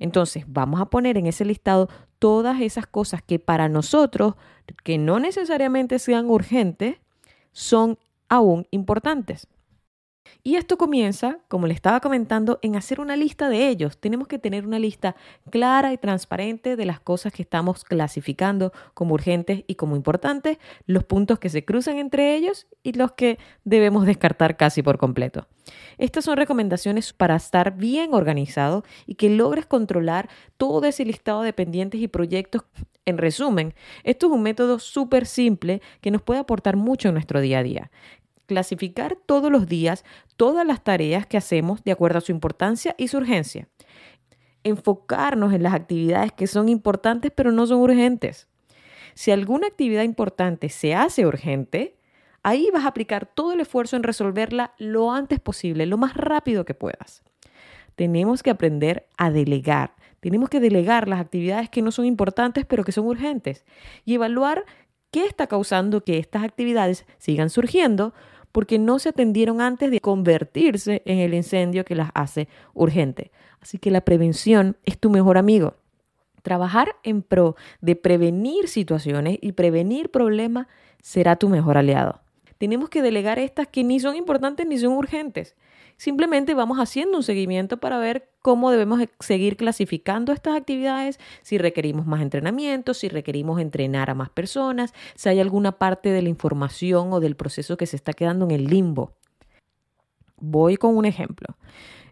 Entonces 0.00 0.46
vamos 0.48 0.80
a 0.80 0.86
poner 0.86 1.16
en 1.16 1.26
ese 1.26 1.44
listado 1.44 1.88
todas 2.18 2.60
esas 2.60 2.88
cosas 2.88 3.22
que 3.22 3.38
para 3.38 3.68
nosotros, 3.68 4.34
que 4.82 4.98
no 4.98 5.20
necesariamente 5.20 6.00
sean 6.00 6.28
urgentes, 6.28 6.96
son 7.52 8.00
aún 8.28 8.66
importantes. 8.72 9.46
Y 10.42 10.56
esto 10.56 10.78
comienza, 10.78 11.38
como 11.48 11.66
le 11.66 11.74
estaba 11.74 12.00
comentando, 12.00 12.58
en 12.62 12.76
hacer 12.76 13.00
una 13.00 13.16
lista 13.16 13.48
de 13.48 13.68
ellos. 13.68 13.98
Tenemos 13.98 14.28
que 14.28 14.38
tener 14.38 14.66
una 14.66 14.78
lista 14.78 15.16
clara 15.50 15.92
y 15.92 15.98
transparente 15.98 16.76
de 16.76 16.86
las 16.86 17.00
cosas 17.00 17.32
que 17.32 17.42
estamos 17.42 17.84
clasificando 17.84 18.72
como 18.94 19.14
urgentes 19.14 19.64
y 19.66 19.74
como 19.74 19.96
importantes, 19.96 20.58
los 20.86 21.04
puntos 21.04 21.38
que 21.38 21.48
se 21.48 21.64
cruzan 21.64 21.98
entre 21.98 22.36
ellos 22.36 22.66
y 22.82 22.92
los 22.92 23.12
que 23.12 23.38
debemos 23.64 24.06
descartar 24.06 24.56
casi 24.56 24.82
por 24.82 24.98
completo. 24.98 25.46
Estas 25.98 26.24
son 26.24 26.36
recomendaciones 26.36 27.12
para 27.12 27.36
estar 27.36 27.76
bien 27.76 28.14
organizado 28.14 28.84
y 29.06 29.14
que 29.14 29.30
logres 29.30 29.66
controlar 29.66 30.28
todo 30.56 30.86
ese 30.86 31.04
listado 31.04 31.42
de 31.42 31.52
pendientes 31.52 32.00
y 32.00 32.08
proyectos. 32.08 32.62
En 33.04 33.18
resumen, 33.18 33.74
esto 34.02 34.26
es 34.26 34.32
un 34.32 34.42
método 34.42 34.78
súper 34.78 35.26
simple 35.26 35.80
que 36.00 36.10
nos 36.10 36.22
puede 36.22 36.40
aportar 36.40 36.76
mucho 36.76 37.08
en 37.08 37.14
nuestro 37.14 37.40
día 37.40 37.60
a 37.60 37.62
día 37.62 37.90
clasificar 38.46 39.16
todos 39.26 39.50
los 39.50 39.66
días 39.66 40.04
todas 40.36 40.66
las 40.66 40.82
tareas 40.82 41.26
que 41.26 41.36
hacemos 41.36 41.82
de 41.84 41.92
acuerdo 41.92 42.18
a 42.18 42.22
su 42.22 42.32
importancia 42.32 42.94
y 42.98 43.08
su 43.08 43.18
urgencia. 43.18 43.68
Enfocarnos 44.64 45.52
en 45.52 45.62
las 45.62 45.74
actividades 45.74 46.32
que 46.32 46.46
son 46.46 46.68
importantes 46.68 47.32
pero 47.34 47.52
no 47.52 47.66
son 47.66 47.80
urgentes. 47.80 48.48
Si 49.14 49.30
alguna 49.30 49.66
actividad 49.66 50.02
importante 50.02 50.68
se 50.68 50.94
hace 50.94 51.26
urgente, 51.26 51.96
ahí 52.42 52.68
vas 52.72 52.84
a 52.84 52.88
aplicar 52.88 53.26
todo 53.26 53.52
el 53.52 53.60
esfuerzo 53.60 53.96
en 53.96 54.02
resolverla 54.02 54.74
lo 54.78 55.12
antes 55.12 55.40
posible, 55.40 55.86
lo 55.86 55.98
más 55.98 56.14
rápido 56.14 56.64
que 56.64 56.74
puedas. 56.74 57.22
Tenemos 57.94 58.42
que 58.42 58.50
aprender 58.50 59.08
a 59.16 59.30
delegar. 59.30 59.94
Tenemos 60.20 60.50
que 60.50 60.60
delegar 60.60 61.08
las 61.08 61.20
actividades 61.20 61.70
que 61.70 61.82
no 61.82 61.90
son 61.90 62.04
importantes 62.04 62.66
pero 62.66 62.84
que 62.84 62.92
son 62.92 63.06
urgentes 63.06 63.64
y 64.04 64.14
evaluar 64.14 64.64
qué 65.10 65.24
está 65.24 65.46
causando 65.46 66.04
que 66.04 66.18
estas 66.18 66.44
actividades 66.44 67.06
sigan 67.18 67.48
surgiendo 67.48 68.12
porque 68.56 68.78
no 68.78 68.98
se 68.98 69.10
atendieron 69.10 69.60
antes 69.60 69.90
de 69.90 70.00
convertirse 70.00 71.02
en 71.04 71.18
el 71.18 71.34
incendio 71.34 71.84
que 71.84 71.94
las 71.94 72.08
hace 72.14 72.48
urgente. 72.72 73.30
Así 73.60 73.76
que 73.76 73.90
la 73.90 74.00
prevención 74.00 74.78
es 74.86 74.98
tu 74.98 75.10
mejor 75.10 75.36
amigo. 75.36 75.74
Trabajar 76.40 76.96
en 77.02 77.20
pro 77.20 77.54
de 77.82 77.96
prevenir 77.96 78.68
situaciones 78.68 79.38
y 79.42 79.52
prevenir 79.52 80.10
problemas 80.10 80.68
será 81.02 81.36
tu 81.36 81.50
mejor 81.50 81.76
aliado. 81.76 82.22
Tenemos 82.56 82.88
que 82.88 83.02
delegar 83.02 83.38
estas 83.38 83.66
que 83.66 83.84
ni 83.84 84.00
son 84.00 84.16
importantes 84.16 84.66
ni 84.66 84.78
son 84.78 84.94
urgentes. 84.94 85.54
Simplemente 85.96 86.54
vamos 86.54 86.78
haciendo 86.78 87.16
un 87.16 87.22
seguimiento 87.22 87.78
para 87.78 87.98
ver 87.98 88.30
cómo 88.42 88.70
debemos 88.70 89.00
seguir 89.18 89.56
clasificando 89.56 90.32
estas 90.32 90.54
actividades, 90.54 91.18
si 91.42 91.56
requerimos 91.56 92.06
más 92.06 92.20
entrenamiento, 92.20 92.92
si 92.92 93.08
requerimos 93.08 93.60
entrenar 93.60 94.10
a 94.10 94.14
más 94.14 94.28
personas, 94.28 94.92
si 95.14 95.30
hay 95.30 95.40
alguna 95.40 95.72
parte 95.72 96.10
de 96.10 96.22
la 96.22 96.28
información 96.28 97.12
o 97.12 97.20
del 97.20 97.34
proceso 97.34 97.76
que 97.76 97.86
se 97.86 97.96
está 97.96 98.12
quedando 98.12 98.44
en 98.44 98.50
el 98.50 98.66
limbo. 98.66 99.14
Voy 100.36 100.76
con 100.76 100.96
un 100.96 101.06
ejemplo. 101.06 101.56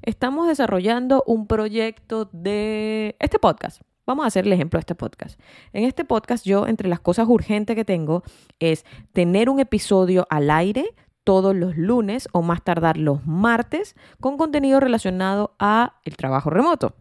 Estamos 0.00 0.48
desarrollando 0.48 1.22
un 1.26 1.46
proyecto 1.46 2.28
de 2.32 3.16
este 3.18 3.38
podcast. 3.38 3.82
Vamos 4.06 4.24
a 4.24 4.28
hacer 4.28 4.46
el 4.46 4.52
ejemplo 4.52 4.78
de 4.78 4.80
este 4.80 4.94
podcast. 4.94 5.40
En 5.72 5.84
este 5.84 6.04
podcast 6.04 6.44
yo, 6.44 6.66
entre 6.66 6.88
las 6.88 7.00
cosas 7.00 7.26
urgentes 7.26 7.74
que 7.74 7.84
tengo, 7.86 8.22
es 8.58 8.84
tener 9.12 9.48
un 9.48 9.60
episodio 9.60 10.26
al 10.28 10.50
aire 10.50 10.94
todos 11.24 11.56
los 11.56 11.76
lunes 11.76 12.28
o 12.32 12.42
más 12.42 12.62
tardar 12.62 12.96
los 12.96 13.26
martes 13.26 13.96
con 14.20 14.36
contenido 14.36 14.78
relacionado 14.80 15.54
a 15.58 15.94
el 16.04 16.16
trabajo 16.16 16.50
remoto. 16.50 16.94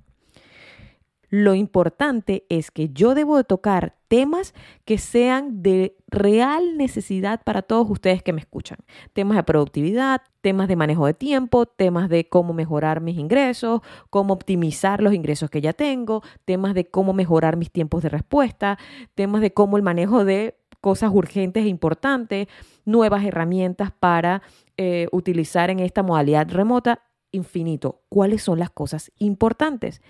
Lo 1.35 1.55
importante 1.55 2.45
es 2.49 2.69
que 2.69 2.89
yo 2.89 3.15
debo 3.15 3.37
de 3.37 3.43
tocar 3.43 3.95
temas 4.07 4.53
que 4.85 4.99
sean 4.99 5.63
de 5.63 5.97
real 6.05 6.77
necesidad 6.77 7.41
para 7.43 7.63
todos 7.63 7.89
ustedes 7.89 8.21
que 8.21 8.33
me 8.33 8.39
escuchan. 8.39 8.77
Temas 9.13 9.37
de 9.37 9.41
productividad, 9.41 10.21
temas 10.41 10.67
de 10.67 10.75
manejo 10.75 11.07
de 11.07 11.15
tiempo, 11.15 11.65
temas 11.65 12.07
de 12.09 12.29
cómo 12.29 12.53
mejorar 12.53 13.01
mis 13.01 13.17
ingresos, 13.17 13.81
cómo 14.11 14.35
optimizar 14.35 15.01
los 15.01 15.15
ingresos 15.15 15.49
que 15.49 15.59
ya 15.59 15.73
tengo, 15.73 16.21
temas 16.45 16.75
de 16.75 16.85
cómo 16.85 17.13
mejorar 17.13 17.57
mis 17.57 17.71
tiempos 17.71 18.03
de 18.03 18.09
respuesta, 18.09 18.77
temas 19.15 19.41
de 19.41 19.53
cómo 19.53 19.77
el 19.77 19.81
manejo 19.81 20.25
de 20.25 20.59
cosas 20.83 21.11
urgentes 21.13 21.63
e 21.63 21.69
importantes, 21.69 22.49
nuevas 22.83 23.23
herramientas 23.23 23.93
para 23.97 24.41
eh, 24.75 25.07
utilizar 25.13 25.69
en 25.69 25.79
esta 25.79 26.03
modalidad 26.03 26.49
remota, 26.49 27.03
infinito. 27.31 28.01
¿Cuáles 28.09 28.43
son 28.43 28.59
las 28.59 28.69
cosas 28.69 29.09
importantes? 29.17 30.01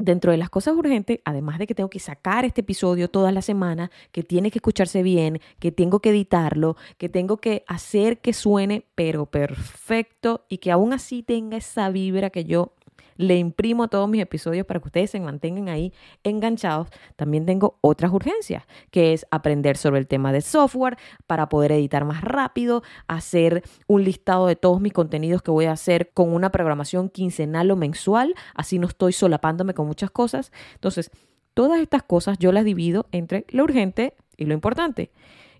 dentro 0.00 0.30
de 0.30 0.38
las 0.38 0.48
cosas 0.48 0.76
urgentes, 0.76 1.18
además 1.24 1.58
de 1.58 1.66
que 1.66 1.74
tengo 1.74 1.90
que 1.90 1.98
sacar 1.98 2.44
este 2.44 2.60
episodio 2.60 3.10
toda 3.10 3.32
la 3.32 3.42
semana, 3.42 3.90
que 4.12 4.22
tiene 4.22 4.52
que 4.52 4.58
escucharse 4.58 5.02
bien, 5.02 5.40
que 5.58 5.72
tengo 5.72 5.98
que 5.98 6.10
editarlo, 6.10 6.76
que 6.98 7.08
tengo 7.08 7.38
que 7.38 7.64
hacer 7.66 8.20
que 8.20 8.32
suene 8.32 8.84
pero 8.94 9.26
perfecto 9.26 10.44
y 10.48 10.58
que 10.58 10.70
aún 10.70 10.92
así 10.92 11.24
tenga 11.24 11.56
esa 11.56 11.90
vibra 11.90 12.30
que 12.30 12.44
yo 12.44 12.74
le 13.18 13.36
imprimo 13.36 13.88
todos 13.88 14.08
mis 14.08 14.22
episodios 14.22 14.64
para 14.64 14.80
que 14.80 14.88
ustedes 14.88 15.10
se 15.10 15.20
mantengan 15.20 15.68
ahí 15.68 15.92
enganchados. 16.24 16.88
También 17.16 17.44
tengo 17.44 17.78
otras 17.82 18.10
urgencias, 18.12 18.64
que 18.90 19.12
es 19.12 19.26
aprender 19.30 19.76
sobre 19.76 19.98
el 19.98 20.06
tema 20.06 20.32
de 20.32 20.40
software 20.40 20.96
para 21.26 21.50
poder 21.50 21.72
editar 21.72 22.06
más 22.06 22.22
rápido, 22.22 22.82
hacer 23.08 23.62
un 23.86 24.04
listado 24.04 24.46
de 24.46 24.56
todos 24.56 24.80
mis 24.80 24.94
contenidos 24.94 25.42
que 25.42 25.50
voy 25.50 25.66
a 25.66 25.72
hacer 25.72 26.10
con 26.14 26.32
una 26.32 26.50
programación 26.50 27.10
quincenal 27.10 27.70
o 27.70 27.76
mensual, 27.76 28.34
así 28.54 28.78
no 28.78 28.86
estoy 28.86 29.12
solapándome 29.12 29.74
con 29.74 29.86
muchas 29.86 30.10
cosas. 30.10 30.52
Entonces, 30.74 31.10
todas 31.54 31.80
estas 31.80 32.04
cosas 32.04 32.38
yo 32.38 32.52
las 32.52 32.64
divido 32.64 33.06
entre 33.10 33.44
lo 33.50 33.64
urgente 33.64 34.14
y 34.36 34.44
lo 34.46 34.54
importante. 34.54 35.10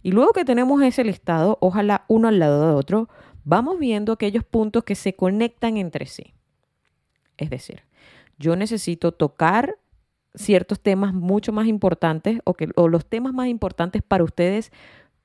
Y 0.00 0.12
luego 0.12 0.32
que 0.32 0.44
tenemos 0.44 0.80
ese 0.82 1.02
listado, 1.02 1.58
ojalá 1.60 2.04
uno 2.06 2.28
al 2.28 2.38
lado 2.38 2.68
de 2.68 2.74
otro, 2.74 3.08
vamos 3.44 3.80
viendo 3.80 4.12
aquellos 4.12 4.44
puntos 4.44 4.84
que 4.84 4.94
se 4.94 5.14
conectan 5.16 5.76
entre 5.76 6.06
sí. 6.06 6.34
Es 7.38 7.50
decir, 7.50 7.82
yo 8.38 8.56
necesito 8.56 9.12
tocar 9.12 9.76
ciertos 10.34 10.80
temas 10.80 11.14
mucho 11.14 11.52
más 11.52 11.66
importantes 11.66 12.40
o, 12.44 12.54
que, 12.54 12.68
los 12.76 13.06
temas 13.06 13.32
más 13.32 13.48
importantes 13.48 14.02
para 14.02 14.24
ustedes 14.24 14.70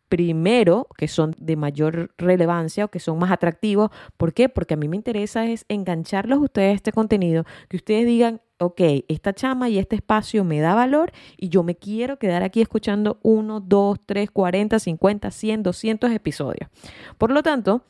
primero, 0.09 0.87
que 0.95 1.07
son 1.07 1.33
de 1.39 1.55
mayor 1.55 2.13
relevancia 2.19 2.85
o 2.85 2.87
que 2.89 2.99
son 2.99 3.17
más 3.17 3.31
atractivos. 3.31 3.89
¿Por 4.15 4.33
qué? 4.33 4.47
Porque 4.47 4.75
a 4.75 4.77
mí 4.77 4.87
me 4.87 4.95
interesa 4.95 5.45
es 5.47 5.65
engancharlos 5.69 6.37
a 6.37 6.41
ustedes 6.43 6.71
a 6.71 6.75
este 6.75 6.91
contenido, 6.91 7.45
que 7.67 7.77
ustedes 7.77 8.05
digan, 8.05 8.39
ok, 8.59 8.79
esta 9.07 9.33
chama 9.33 9.69
y 9.69 9.79
este 9.79 9.95
espacio 9.95 10.43
me 10.43 10.59
da 10.59 10.75
valor 10.75 11.11
y 11.35 11.49
yo 11.49 11.63
me 11.63 11.75
quiero 11.75 12.19
quedar 12.19 12.43
aquí 12.43 12.61
escuchando 12.61 13.19
uno, 13.23 13.59
dos, 13.59 13.99
tres, 14.05 14.29
cuarenta, 14.29 14.77
cincuenta, 14.77 15.31
cien, 15.31 15.63
doscientos 15.63 16.11
episodios. 16.11 16.69
Por 17.17 17.31
lo 17.31 17.41
tanto, 17.41 17.81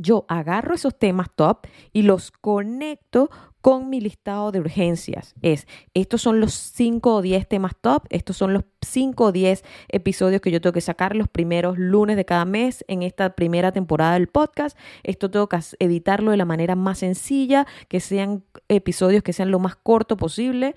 yo 0.00 0.24
agarro 0.28 0.74
esos 0.74 0.98
temas 0.98 1.28
top 1.34 1.66
y 1.92 2.02
los 2.02 2.30
conecto 2.30 3.30
con 3.60 3.90
mi 3.90 4.00
listado 4.00 4.52
de 4.52 4.60
urgencias. 4.60 5.34
Es, 5.42 5.66
estos 5.94 6.22
son 6.22 6.40
los 6.40 6.54
5 6.54 7.16
o 7.16 7.22
10 7.22 7.48
temas 7.48 7.72
top, 7.80 8.04
estos 8.08 8.36
son 8.36 8.52
los 8.52 8.64
5 8.82 9.24
o 9.24 9.32
10 9.32 9.64
episodios 9.88 10.40
que 10.40 10.50
yo 10.50 10.60
tengo 10.60 10.72
que 10.72 10.80
sacar 10.80 11.16
los 11.16 11.28
primeros 11.28 11.76
lunes 11.76 12.16
de 12.16 12.24
cada 12.24 12.44
mes 12.44 12.84
en 12.88 13.02
esta 13.02 13.34
primera 13.34 13.72
temporada 13.72 14.14
del 14.14 14.28
podcast. 14.28 14.78
Esto 15.02 15.30
tengo 15.30 15.48
que 15.48 15.58
editarlo 15.80 16.30
de 16.30 16.36
la 16.36 16.44
manera 16.44 16.76
más 16.76 16.98
sencilla, 16.98 17.66
que 17.88 18.00
sean 18.00 18.44
episodios 18.68 19.22
que 19.22 19.32
sean 19.32 19.50
lo 19.50 19.58
más 19.58 19.76
corto 19.76 20.16
posible. 20.16 20.74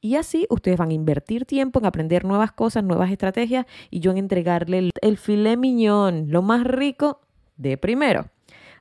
Y 0.00 0.16
así 0.16 0.46
ustedes 0.50 0.76
van 0.76 0.90
a 0.90 0.94
invertir 0.94 1.46
tiempo 1.46 1.78
en 1.78 1.86
aprender 1.86 2.24
nuevas 2.24 2.52
cosas, 2.52 2.84
nuevas 2.84 3.10
estrategias 3.10 3.66
y 3.90 4.00
yo 4.00 4.10
en 4.10 4.18
entregarle 4.18 4.78
el, 4.78 4.92
el 5.02 5.58
miñón, 5.58 6.26
lo 6.28 6.42
más 6.42 6.64
rico 6.64 7.20
de 7.56 7.78
primero. 7.78 8.30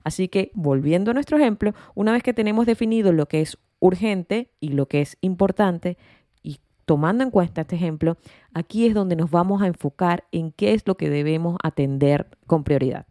Así 0.04 0.28
que, 0.28 0.52
volviendo 0.54 1.12
a 1.12 1.14
nuestro 1.14 1.38
ejemplo, 1.38 1.74
una 1.96 2.12
vez 2.12 2.24
que 2.24 2.34
tenemos 2.34 2.66
definido 2.66 3.14
lo 3.14 3.28
que 3.28 3.42
es 3.42 3.58
urgente 3.80 4.52
y 4.60 4.70
lo 4.70 4.88
que 4.88 5.02
es 5.02 5.18
importante, 5.22 5.98
y 6.42 6.60
tomando 6.86 7.24
en 7.24 7.32
cuenta 7.32 7.62
este 7.62 7.76
ejemplo, 7.76 8.18
aquí 8.54 8.86
es 8.86 8.94
donde 8.94 9.16
nos 9.16 9.32
vamos 9.32 9.62
a 9.62 9.68
enfocar 9.68 10.26
en 10.32 10.52
qué 10.52 10.74
es 10.74 10.84
lo 10.86 10.96
que 10.96 11.10
debemos 11.10 11.58
atender 11.64 12.28
con 12.48 12.64
prioridad. 12.64 13.06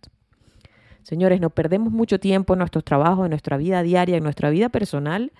Señores, 1.02 1.40
no 1.40 1.50
perdemos 1.50 1.92
mucho 1.92 2.20
tiempo 2.20 2.52
en 2.52 2.60
nuestros 2.60 2.84
trabajos, 2.84 3.24
en 3.24 3.30
nuestra 3.30 3.56
vida 3.56 3.82
diaria, 3.82 4.16
en 4.16 4.22
nuestra 4.22 4.50
vida 4.50 4.68
personal, 4.68 5.32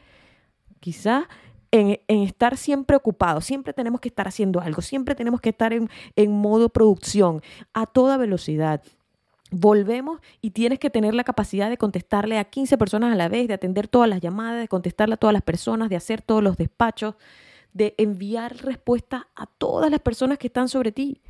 quizás 0.81 1.25
en, 1.71 2.01
estar 2.09 2.57
siempre 2.57 2.97
ocupados, 2.97 3.45
siempre 3.45 3.73
tenemos 3.73 4.01
que 4.01 4.09
estar 4.09 4.29
haciendo 4.29 4.61
algo, 4.61 4.83
siempre 4.83 5.15
tenemos 5.15 5.41
que 5.41 5.51
estar 5.51 5.73
en, 5.73 5.89
en 6.17 6.33
modo 6.33 6.69
producción, 6.69 7.43
a 7.73 7.87
toda 7.87 8.17
velocidad 8.17 8.83
volvemos 9.53 10.21
y 10.41 10.51
tienes 10.51 10.79
que 10.79 10.91
tener 10.91 11.15
la 11.15 11.25
capacidad 11.25 11.71
de 11.71 11.79
contestarle 11.79 12.39
a 12.39 12.45
15 12.45 12.77
personas 12.79 13.13
a 13.13 13.17
la 13.17 13.29
vez, 13.29 13.47
de 13.47 13.55
atender 13.55 13.87
todas 13.87 14.09
las 14.09 14.21
llamadas, 14.21 14.61
de 14.61 14.69
contestarle 14.69 15.15
a 15.15 15.19
todas 15.19 15.35
las 15.35 15.43
personas, 15.43 15.89
de 15.89 15.97
hacer 15.97 16.23
todos 16.23 16.43
los 16.43 16.57
despachos, 16.57 17.15
de 17.73 17.95
enviar 17.99 18.57
respuesta 18.57 19.29
a 19.37 19.47
todas 19.47 19.91
las 19.91 20.01
personas 20.01 20.39
que 20.39 20.49
están 20.49 20.69
sobre 20.69 20.93
ti 20.93 21.21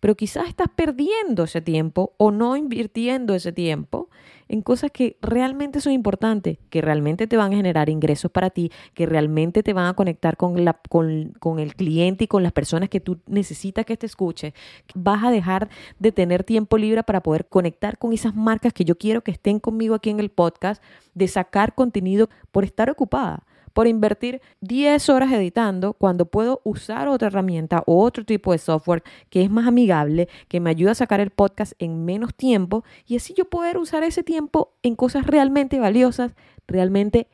pero 0.00 0.16
quizás 0.16 0.48
estás 0.48 0.68
perdiendo 0.74 1.44
ese 1.44 1.60
tiempo 1.60 2.14
o 2.16 2.30
no 2.30 2.56
invirtiendo 2.56 3.34
ese 3.34 3.52
tiempo 3.52 4.08
en 4.48 4.62
cosas 4.62 4.90
que 4.90 5.16
realmente 5.22 5.80
son 5.80 5.92
importantes, 5.92 6.58
que 6.70 6.80
realmente 6.80 7.28
te 7.28 7.36
van 7.36 7.52
a 7.52 7.56
generar 7.56 7.88
ingresos 7.88 8.32
para 8.32 8.50
ti, 8.50 8.72
que 8.94 9.06
realmente 9.06 9.62
te 9.62 9.72
van 9.72 9.86
a 9.86 9.94
conectar 9.94 10.36
con, 10.36 10.64
la, 10.64 10.72
con, 10.88 11.34
con 11.38 11.60
el 11.60 11.76
cliente 11.76 12.24
y 12.24 12.26
con 12.26 12.42
las 12.42 12.50
personas 12.50 12.88
que 12.88 12.98
tú 12.98 13.20
necesitas 13.26 13.86
que 13.86 13.96
te 13.96 14.06
escuche. 14.06 14.52
Vas 14.94 15.22
a 15.22 15.30
dejar 15.30 15.68
de 16.00 16.10
tener 16.10 16.42
tiempo 16.42 16.78
libre 16.78 17.04
para 17.04 17.22
poder 17.22 17.46
conectar 17.46 17.96
con 17.96 18.12
esas 18.12 18.34
marcas 18.34 18.72
que 18.72 18.84
yo 18.84 18.98
quiero 18.98 19.22
que 19.22 19.30
estén 19.30 19.60
conmigo 19.60 19.94
aquí 19.94 20.10
en 20.10 20.18
el 20.18 20.30
podcast, 20.30 20.82
de 21.14 21.28
sacar 21.28 21.74
contenido 21.74 22.28
por 22.50 22.64
estar 22.64 22.90
ocupada 22.90 23.44
por 23.72 23.86
invertir 23.86 24.40
10 24.60 25.08
horas 25.08 25.32
editando 25.32 25.94
cuando 25.94 26.26
puedo 26.26 26.60
usar 26.64 27.08
otra 27.08 27.28
herramienta 27.28 27.82
o 27.86 28.02
otro 28.02 28.24
tipo 28.24 28.52
de 28.52 28.58
software 28.58 29.02
que 29.28 29.42
es 29.42 29.50
más 29.50 29.66
amigable, 29.66 30.28
que 30.48 30.60
me 30.60 30.70
ayuda 30.70 30.92
a 30.92 30.96
sacar 30.96 31.20
el 31.20 31.30
podcast 31.30 31.72
en 31.78 32.04
menos 32.04 32.34
tiempo 32.34 32.84
y 33.06 33.16
así 33.16 33.34
yo 33.34 33.44
poder 33.46 33.78
usar 33.78 34.02
ese 34.02 34.22
tiempo 34.22 34.74
en 34.82 34.96
cosas 34.96 35.26
realmente 35.26 35.78
valiosas, 35.78 36.32
realmente 36.66 37.28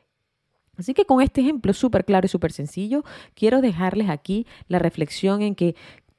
Así 0.79 0.95
que 0.95 1.07
con 1.07 1.23
este 1.23 1.41
ejemplo 1.41 1.73
súper 1.73 2.05
claro 2.05 2.27
y 2.27 2.29
súper 2.29 2.53
sencillo, 2.53 3.03
quiero 3.35 3.61
dejarles 3.61 4.11
aquí 4.11 4.47
la 4.69 4.79
reflexión 4.79 5.43
en 5.43 5.55
que 5.55 5.75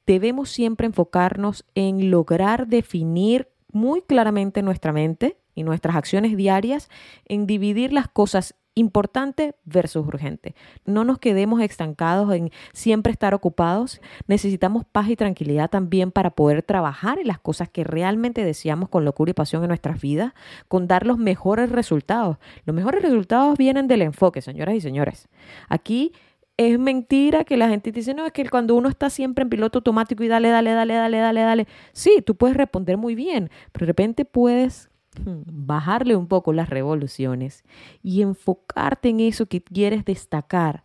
debemos 0.07 0.49
siempre 0.49 0.87
enfocarnos 0.87 1.65
en 1.75 2.09
lograr 2.09 2.67
definir 2.67 3.49
muy 3.71 4.01
claramente 4.01 4.61
nuestra 4.61 4.93
mente 4.93 5.37
y 5.53 5.63
nuestras 5.63 5.95
acciones 5.95 6.35
diarias, 6.37 6.89
en 7.25 7.45
dividir 7.45 7.93
las 7.93 8.07
cosas 8.07 8.55
importante 8.77 9.55
versus 9.65 10.05
urgente. 10.05 10.55
No 10.85 11.03
nos 11.03 11.19
quedemos 11.19 11.61
estancados 11.61 12.33
en 12.33 12.51
siempre 12.73 13.11
estar 13.11 13.33
ocupados. 13.33 14.01
Necesitamos 14.27 14.85
paz 14.85 15.09
y 15.09 15.15
tranquilidad 15.15 15.69
también 15.69 16.11
para 16.11 16.31
poder 16.31 16.63
trabajar 16.63 17.19
en 17.19 17.27
las 17.27 17.39
cosas 17.39 17.69
que 17.69 17.83
realmente 17.83 18.43
deseamos 18.43 18.89
con 18.89 19.05
locura 19.05 19.31
y 19.31 19.33
pasión 19.33 19.63
en 19.63 19.69
nuestras 19.69 19.99
vidas, 19.99 20.33
con 20.67 20.87
dar 20.87 21.05
los 21.05 21.17
mejores 21.17 21.71
resultados. 21.71 22.37
Los 22.65 22.75
mejores 22.75 23.01
resultados 23.01 23.57
vienen 23.57 23.87
del 23.87 24.01
enfoque, 24.03 24.41
señoras 24.41 24.75
y 24.75 24.81
señores. 24.81 25.27
Aquí 25.69 26.13
es 26.57 26.79
mentira 26.79 27.43
que 27.43 27.55
la 27.55 27.69
gente 27.69 27.91
dice, 27.91 28.13
no, 28.13 28.25
es 28.25 28.31
que 28.31 28.49
cuando 28.49 28.75
uno 28.75 28.89
está 28.89 29.09
siempre 29.09 29.43
en 29.43 29.49
piloto 29.49 29.79
automático 29.79 30.23
y 30.23 30.27
dale, 30.27 30.49
dale, 30.49 30.71
dale, 30.71 30.95
dale, 30.95 31.17
dale, 31.19 31.41
dale. 31.41 31.67
Sí, 31.93 32.23
tú 32.25 32.35
puedes 32.35 32.57
responder 32.57 32.97
muy 32.97 33.15
bien, 33.15 33.49
pero 33.71 33.85
de 33.85 33.91
repente 33.91 34.25
puedes 34.25 34.89
bajarle 35.25 36.15
un 36.15 36.27
poco 36.27 36.53
las 36.53 36.69
revoluciones 36.69 37.63
y 38.03 38.21
enfocarte 38.21 39.09
en 39.09 39.19
eso 39.19 39.45
que 39.47 39.61
quieres 39.61 40.05
destacar. 40.05 40.83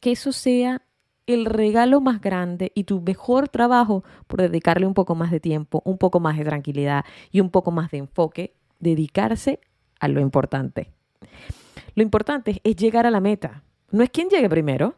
Que 0.00 0.12
eso 0.12 0.32
sea 0.32 0.82
el 1.26 1.44
regalo 1.44 2.00
más 2.00 2.20
grande 2.20 2.72
y 2.74 2.84
tu 2.84 3.02
mejor 3.02 3.48
trabajo 3.48 4.02
por 4.26 4.40
dedicarle 4.40 4.86
un 4.86 4.94
poco 4.94 5.14
más 5.14 5.30
de 5.30 5.40
tiempo, 5.40 5.82
un 5.84 5.98
poco 5.98 6.20
más 6.20 6.38
de 6.38 6.44
tranquilidad 6.44 7.04
y 7.30 7.40
un 7.40 7.50
poco 7.50 7.70
más 7.70 7.90
de 7.90 7.98
enfoque, 7.98 8.54
dedicarse 8.78 9.60
a 10.00 10.08
lo 10.08 10.20
importante. 10.20 10.90
Lo 11.94 12.02
importante 12.02 12.60
es 12.64 12.76
llegar 12.76 13.06
a 13.06 13.10
la 13.10 13.20
meta. 13.20 13.62
No 13.90 14.02
es 14.02 14.10
quien 14.10 14.28
llegue 14.28 14.48
primero. 14.48 14.96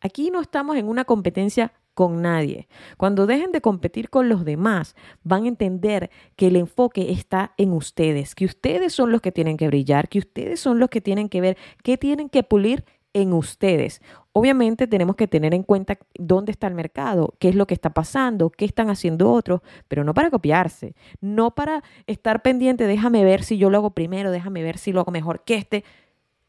Aquí 0.00 0.30
no 0.30 0.40
estamos 0.40 0.76
en 0.76 0.86
una 0.86 1.04
competencia 1.04 1.72
con 1.94 2.22
nadie. 2.22 2.68
Cuando 2.96 3.26
dejen 3.26 3.52
de 3.52 3.60
competir 3.60 4.10
con 4.10 4.28
los 4.28 4.44
demás, 4.44 4.96
van 5.22 5.44
a 5.44 5.48
entender 5.48 6.10
que 6.36 6.48
el 6.48 6.56
enfoque 6.56 7.12
está 7.12 7.52
en 7.56 7.72
ustedes, 7.72 8.34
que 8.34 8.44
ustedes 8.44 8.92
son 8.92 9.12
los 9.12 9.20
que 9.20 9.32
tienen 9.32 9.56
que 9.56 9.66
brillar, 9.66 10.08
que 10.08 10.18
ustedes 10.18 10.60
son 10.60 10.78
los 10.78 10.88
que 10.88 11.00
tienen 11.00 11.28
que 11.28 11.40
ver, 11.40 11.56
que 11.82 11.98
tienen 11.98 12.28
que 12.28 12.42
pulir 12.42 12.84
en 13.14 13.32
ustedes. 13.32 14.00
Obviamente 14.32 14.86
tenemos 14.86 15.16
que 15.16 15.28
tener 15.28 15.52
en 15.52 15.62
cuenta 15.62 15.98
dónde 16.14 16.52
está 16.52 16.66
el 16.66 16.74
mercado, 16.74 17.34
qué 17.38 17.50
es 17.50 17.54
lo 17.54 17.66
que 17.66 17.74
está 17.74 17.90
pasando, 17.90 18.50
qué 18.50 18.64
están 18.64 18.88
haciendo 18.88 19.30
otros, 19.30 19.60
pero 19.88 20.04
no 20.04 20.14
para 20.14 20.30
copiarse, 20.30 20.94
no 21.20 21.54
para 21.54 21.82
estar 22.06 22.40
pendiente, 22.42 22.86
déjame 22.86 23.24
ver 23.24 23.42
si 23.42 23.58
yo 23.58 23.68
lo 23.68 23.78
hago 23.78 23.90
primero, 23.90 24.30
déjame 24.30 24.62
ver 24.62 24.78
si 24.78 24.92
lo 24.92 25.00
hago 25.00 25.12
mejor 25.12 25.44
que 25.44 25.56
este 25.56 25.84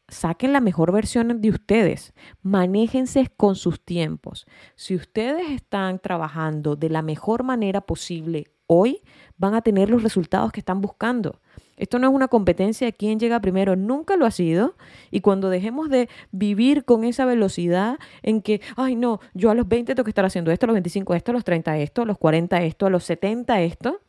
saquen 0.08 0.52
la 0.52 0.60
mejor 0.60 0.92
versión 0.92 1.40
de 1.40 1.50
ustedes, 1.50 2.14
manéjense 2.42 3.30
con 3.36 3.56
sus 3.56 3.80
tiempos. 3.80 4.46
Si 4.76 4.94
ustedes 4.94 5.50
están 5.50 5.98
trabajando 5.98 6.76
de 6.76 6.90
la 6.90 7.02
mejor 7.02 7.42
manera 7.42 7.80
posible 7.80 8.46
hoy, 8.66 9.02
van 9.36 9.54
a 9.54 9.62
tener 9.62 9.90
los 9.90 10.02
resultados 10.02 10.52
que 10.52 10.60
están 10.60 10.80
buscando. 10.80 11.40
Esto 11.76 11.98
no 11.98 12.08
es 12.08 12.14
una 12.14 12.28
competencia 12.28 12.86
de 12.86 12.92
quién 12.92 13.18
llega 13.18 13.40
primero, 13.40 13.74
nunca 13.74 14.16
lo 14.16 14.26
ha 14.26 14.30
sido. 14.30 14.76
Y 15.10 15.20
cuando 15.20 15.50
dejemos 15.50 15.90
de 15.90 16.08
vivir 16.30 16.84
con 16.84 17.02
esa 17.02 17.24
velocidad 17.24 17.98
en 18.22 18.42
que, 18.42 18.60
ay 18.76 18.94
no, 18.94 19.20
yo 19.32 19.50
a 19.50 19.54
los 19.54 19.66
20 19.66 19.94
tengo 19.94 20.04
que 20.04 20.10
estar 20.10 20.24
haciendo 20.24 20.52
esto, 20.52 20.66
a 20.66 20.68
los 20.68 20.74
25 20.74 21.14
esto, 21.14 21.32
a 21.32 21.34
los 21.34 21.44
30 21.44 21.78
esto, 21.78 22.02
a 22.02 22.04
los 22.04 22.18
40 22.18 22.62
esto, 22.62 22.86
a 22.86 22.90
los 22.90 23.04
70 23.04 23.60
esto. 23.62 24.00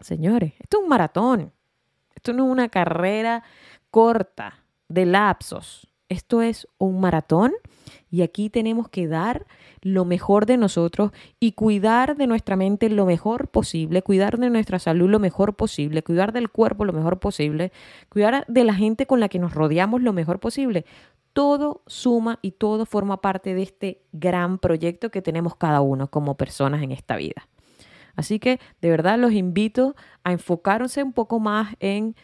Señores, 0.00 0.52
esto 0.60 0.78
es 0.78 0.82
un 0.84 0.88
maratón. 0.88 1.52
Esto 2.14 2.32
no 2.32 2.46
es 2.46 2.52
una 2.52 2.68
carrera 2.68 3.42
corta 3.90 4.61
de 4.92 5.06
lapsos. 5.06 5.88
Esto 6.08 6.42
es 6.42 6.68
un 6.78 7.00
maratón 7.00 7.52
y 8.10 8.20
aquí 8.20 8.50
tenemos 8.50 8.88
que 8.90 9.08
dar 9.08 9.46
lo 9.80 10.04
mejor 10.04 10.44
de 10.44 10.58
nosotros 10.58 11.10
y 11.40 11.52
cuidar 11.52 12.16
de 12.16 12.26
nuestra 12.26 12.54
mente 12.56 12.90
lo 12.90 13.06
mejor 13.06 13.48
posible, 13.48 14.02
cuidar 14.02 14.38
de 14.38 14.50
nuestra 14.50 14.78
salud 14.78 15.08
lo 15.08 15.18
mejor 15.18 15.54
posible, 15.54 16.02
cuidar 16.02 16.32
del 16.32 16.50
cuerpo 16.50 16.84
lo 16.84 16.92
mejor 16.92 17.18
posible, 17.18 17.72
cuidar 18.10 18.44
de 18.46 18.64
la 18.64 18.74
gente 18.74 19.06
con 19.06 19.20
la 19.20 19.28
que 19.28 19.38
nos 19.38 19.54
rodeamos 19.54 20.02
lo 20.02 20.12
mejor 20.12 20.38
posible. 20.38 20.84
Todo 21.32 21.82
suma 21.86 22.38
y 22.42 22.52
todo 22.52 22.84
forma 22.84 23.22
parte 23.22 23.54
de 23.54 23.62
este 23.62 24.02
gran 24.12 24.58
proyecto 24.58 25.10
que 25.10 25.22
tenemos 25.22 25.56
cada 25.56 25.80
uno 25.80 26.08
como 26.08 26.36
personas 26.36 26.82
en 26.82 26.92
esta 26.92 27.16
vida. 27.16 27.48
Así 28.14 28.38
que 28.38 28.60
de 28.82 28.90
verdad 28.90 29.18
los 29.18 29.32
invito 29.32 29.96
a 30.24 30.32
enfocarse 30.32 31.02
un 31.02 31.14
poco 31.14 31.40
más 31.40 31.74
en 31.80 32.14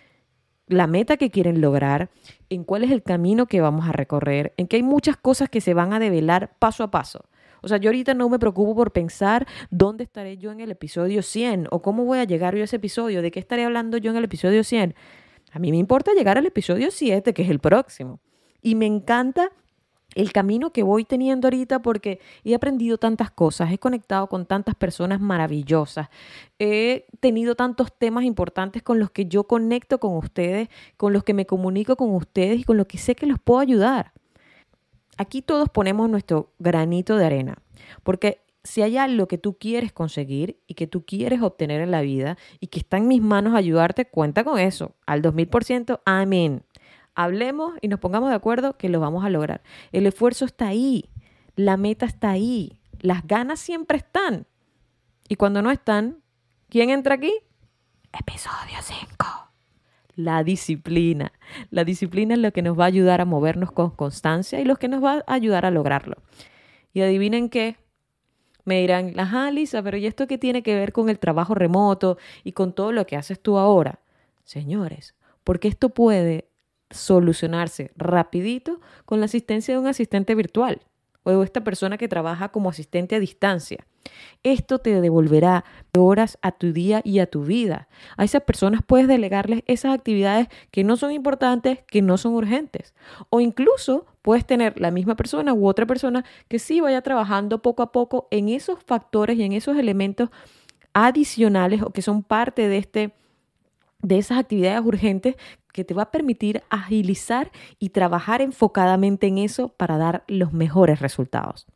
la 0.69 0.87
meta 0.87 1.17
que 1.17 1.31
quieren 1.31 1.61
lograr, 1.61 2.11
en 2.51 2.65
cuál 2.65 2.85
es 2.85 2.91
el 2.91 3.03
camino 3.03 3.47
que 3.47 3.61
vamos 3.61 3.89
a 3.89 3.93
recorrer, 3.93 4.55
en 4.57 4.67
que 4.69 4.77
hay 4.77 4.83
muchas 4.83 5.17
cosas 5.17 5.49
que 5.49 5.61
se 5.61 5.75
van 5.75 5.93
a 5.93 5.99
develar 5.99 6.53
paso 6.59 6.85
a 6.85 6.91
paso. 6.91 7.25
O 7.61 7.69
sea, 7.69 7.79
yo 7.79 7.91
ahorita 7.91 8.15
no 8.15 8.29
me 8.29 8.39
preocupo 8.39 8.75
por 8.75 8.93
pensar 8.93 9.47
dónde 9.71 10.05
estaré 10.05 10.39
yo 10.39 10.53
en 10.53 10.61
el 10.61 10.71
episodio 10.71 11.23
100 11.23 11.69
o 11.71 11.83
cómo 11.83 12.05
voy 12.05 12.19
a 12.19 12.25
llegar 12.25 12.55
yo 12.55 12.61
a 12.61 12.65
ese 12.65 12.77
episodio, 12.77 13.23
de 13.23 13.31
qué 13.31 13.41
estaré 13.41 13.65
hablando 13.65 13.97
yo 13.97 14.11
en 14.11 14.17
el 14.17 14.25
episodio 14.25 14.63
100. 14.63 14.95
A 15.51 15.59
mí 15.59 15.71
me 15.71 15.79
importa 15.79 16.13
llegar 16.13 16.39
al 16.39 16.47
episodio 16.47 16.91
7, 16.91 17.33
que 17.35 17.43
es 17.43 17.51
el 17.51 17.59
próximo. 17.59 18.21
Y 18.63 18.75
me 18.75 18.87
encanta 18.87 19.51
el 20.19 20.33
camino 20.33 20.73
que 20.73 20.83
voy 20.83 21.05
teniendo 21.05 21.47
ahorita 21.47 21.81
porque 21.81 22.19
he 22.43 22.53
aprendido 22.53 22.99
tantas 22.99 23.31
cosas, 23.31 23.71
he 23.73 23.79
conectado 23.79 24.27
con 24.27 24.47
tantas 24.47 24.75
personas 24.75 25.21
maravillosas, 25.21 26.09
he 26.59 27.07
tenido 27.21 27.55
tantos 27.55 27.97
temas 27.97 28.25
importantes 28.25 28.83
con 28.83 28.99
los 28.99 29.13
que 29.13 29.27
yo 29.27 29.45
conecto 29.45 30.01
con 30.01 30.17
ustedes, 30.17 30.69
con 30.97 31.13
los 31.13 31.23
que 31.23 31.35
me 31.35 31.47
comunico 31.47 31.95
con 31.95 32.13
ustedes 32.17 32.59
y 32.59 32.65
con 32.65 32.77
los 32.77 32.87
que 32.87 32.99
sé 32.99 33.15
que 33.15 33.27
los 33.27 33.39
puedo 33.39 33.61
ayudar. 33.61 34.13
Aquí 35.19 35.41
todos 35.41 35.69
ponemos 35.69 36.11
nuestro 36.11 36.53
granito 36.59 37.17
de 37.17 37.25
arena, 37.25 37.59
porque 38.03 38.41
si 38.65 38.83
hay 38.83 38.97
algo 38.97 39.29
que 39.29 39.39
tú 39.39 39.57
quieres 39.57 39.93
conseguir 39.93 40.59
y 40.67 40.75
que 40.75 40.89
tú 40.89 41.05
quieres 41.05 41.43
obtener 41.43 41.81
en 41.81 41.93
la 41.93 42.03
vida 42.03 42.37
y 42.59 42.67
que 42.67 42.81
está 42.81 42.97
en 42.97 43.07
mis 43.07 43.23
manos 43.23 43.55
ayudarte, 43.55 44.07
cuenta 44.07 44.43
con 44.43 44.59
eso. 44.59 44.97
Al 45.07 45.23
2000%, 45.23 46.01
amén 46.05 46.65
hablemos 47.19 47.75
y 47.83 47.89
nos 47.89 47.99
pongamos 47.99 48.31
de 48.31 48.37
acuerdo 48.37 48.77
que 48.77 48.89
lo 48.89 49.01
vamos 49.01 49.25
a 49.25 49.29
lograr. 49.29 49.61
El 49.91 50.07
esfuerzo 50.07 50.45
está 50.45 50.69
ahí, 50.69 51.11
la 51.57 51.77
meta 51.77 52.07
está 52.07 52.31
ahí, 52.31 52.81
las 53.01 53.27
ganas 53.27 53.59
siempre 53.59 53.99
están. 53.99 54.47
Y 55.29 55.35
cuando 55.35 55.61
no 55.61 55.73
están, 55.73 56.23
¿quién 56.69 56.91
entra 56.91 57.17
aquí? 57.17 57.33
Episodio 58.17 58.79
5. 58.81 59.27
La 60.15 60.45
disciplina. 60.45 61.33
La 61.71 61.83
disciplina 61.83 62.35
es 62.35 62.41
lo 62.41 62.53
que 62.53 62.63
nos 62.63 62.79
va 62.79 62.85
a 62.85 62.87
ayudar 62.87 63.21
a 63.21 63.25
movernos 63.25 63.73
con 63.73 63.91
constancia 63.91 64.61
y 64.61 64.65
lo 64.65 64.77
que 64.77 64.87
nos 64.87 65.03
va 65.03 65.25
a 65.27 65.35
ayudar 65.35 65.67
a 65.67 65.73
lograrlo. 65.73 66.19
Y 66.93 67.01
adivinen 67.01 67.49
qué. 67.49 67.79
Me 68.65 68.81
dirán, 68.81 69.19
ajá, 69.19 69.51
Lisa, 69.51 69.83
pero 69.83 69.97
¿y 69.97 70.07
esto 70.07 70.29
qué 70.29 70.39
tiene 70.39 70.63
que 70.63 70.77
ver 70.77 70.93
con 70.93 71.09
el 71.09 71.19
trabajo 71.19 71.57
remoto 71.57 72.17
y 72.45 72.53
con 72.53 72.73
todo 72.73 72.93
lo 72.93 73.07
que 73.07 73.17
haces 73.17 73.43
tú 73.43 73.59
ahora? 73.59 73.99
Señores, 74.45 75.17
porque 75.43 75.67
esto 75.67 75.89
puede 75.89 76.48
solucionarse 76.91 77.91
rapidito 77.97 78.81
con 79.05 79.21
la 79.21 79.27
asistencia 79.27 79.75
de 79.75 79.81
un 79.81 79.87
asistente 79.87 80.35
virtual 80.35 80.81
o 81.23 81.31
de 81.31 81.45
esta 81.45 81.63
persona 81.63 81.99
que 81.99 82.09
trabaja 82.09 82.51
como 82.51 82.71
asistente 82.71 83.17
a 83.17 83.21
distancia. 83.21 83.87
Esto 84.43 84.79
te 84.79 85.01
devolverá 85.01 85.65
horas 85.97 86.39
a 86.43 86.53
tu 86.53 86.73
día 86.73 87.03
y 87.05 87.19
a 87.19 87.27
tu 87.27 87.45
vida. 87.45 87.89
A 88.17 88.25
esas 88.25 88.43
personas 88.43 88.81
puedes 88.87 89.09
delegarles 89.09 89.63
esas 89.67 89.93
actividades 89.93 90.49
que 90.71 90.85
no 90.85 90.97
son 90.97 91.13
importantes, 91.13 91.81
que 91.89 92.03
no 92.03 92.17
son 92.17 92.35
urgentes. 92.35 92.95
O 93.31 93.41
incluso 93.41 94.07
puedes 94.23 94.47
tener 94.47 94.81
la 94.81 94.91
misma 94.91 95.17
persona 95.17 95.53
u 95.53 95.67
otra 95.67 95.87
persona 95.87 96.25
que 96.49 96.59
sí 96.59 96.81
vaya 96.81 97.03
trabajando 97.03 97.61
poco 97.61 97.83
a 97.83 97.93
poco 97.93 98.29
en 98.31 98.49
esos 98.49 98.79
factores 98.85 99.39
y 99.39 99.43
en 99.43 99.53
esos 99.53 99.77
elementos 99.77 100.31
adicionales 100.95 101.83
o 101.83 101.91
que 101.91 102.03
son 102.03 102.23
parte 102.23 102.69
de 102.69 102.79
este 102.79 103.15
de 104.01 104.19
esas 104.19 104.39
actividades 104.39 104.81
urgentes 104.85 105.35
que 105.79 105.85
te 105.85 105.95
va 105.95 106.03
a 106.03 106.11
permitir 106.11 106.65
agilizar 106.71 107.53
y 107.79 107.91
trabajar 107.91 108.43
enfocadamente 108.43 109.29
en 109.29 109.39
eso 109.39 109.69
para 109.69 109.97
dar 109.97 110.25
los 110.27 110.53
mejores 110.53 110.99
resultados. 110.99 111.69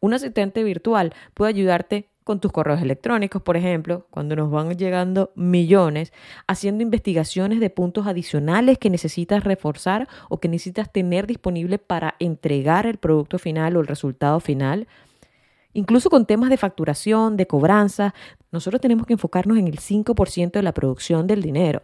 Un 0.00 0.14
asistente 0.14 0.64
virtual 0.64 1.12
puede 1.34 1.50
ayudarte 1.50 2.08
con 2.24 2.40
tus 2.40 2.52
correos 2.52 2.80
electrónicos, 2.80 3.42
por 3.42 3.58
ejemplo, 3.58 4.06
cuando 4.08 4.34
nos 4.34 4.50
van 4.50 4.74
llegando 4.78 5.30
millones, 5.34 6.14
haciendo 6.46 6.82
investigaciones 6.82 7.60
de 7.60 7.68
puntos 7.68 8.06
adicionales 8.06 8.78
que 8.78 8.88
necesitas 8.88 9.44
reforzar 9.44 10.08
o 10.30 10.40
que 10.40 10.48
necesitas 10.48 10.90
tener 10.90 11.26
disponible 11.26 11.76
para 11.76 12.14
entregar 12.18 12.86
el 12.86 12.96
producto 12.96 13.38
final 13.38 13.76
o 13.76 13.80
el 13.80 13.88
resultado 13.88 14.40
final. 14.40 14.88
Incluso 15.74 16.08
con 16.08 16.24
temas 16.24 16.48
de 16.48 16.56
facturación, 16.56 17.36
de 17.36 17.46
cobranza, 17.46 18.14
nosotros 18.52 18.80
tenemos 18.80 19.06
que 19.06 19.12
enfocarnos 19.12 19.58
en 19.58 19.68
el 19.68 19.80
5% 19.80 20.52
de 20.52 20.62
la 20.62 20.72
producción 20.72 21.26
del 21.26 21.42
dinero. 21.42 21.82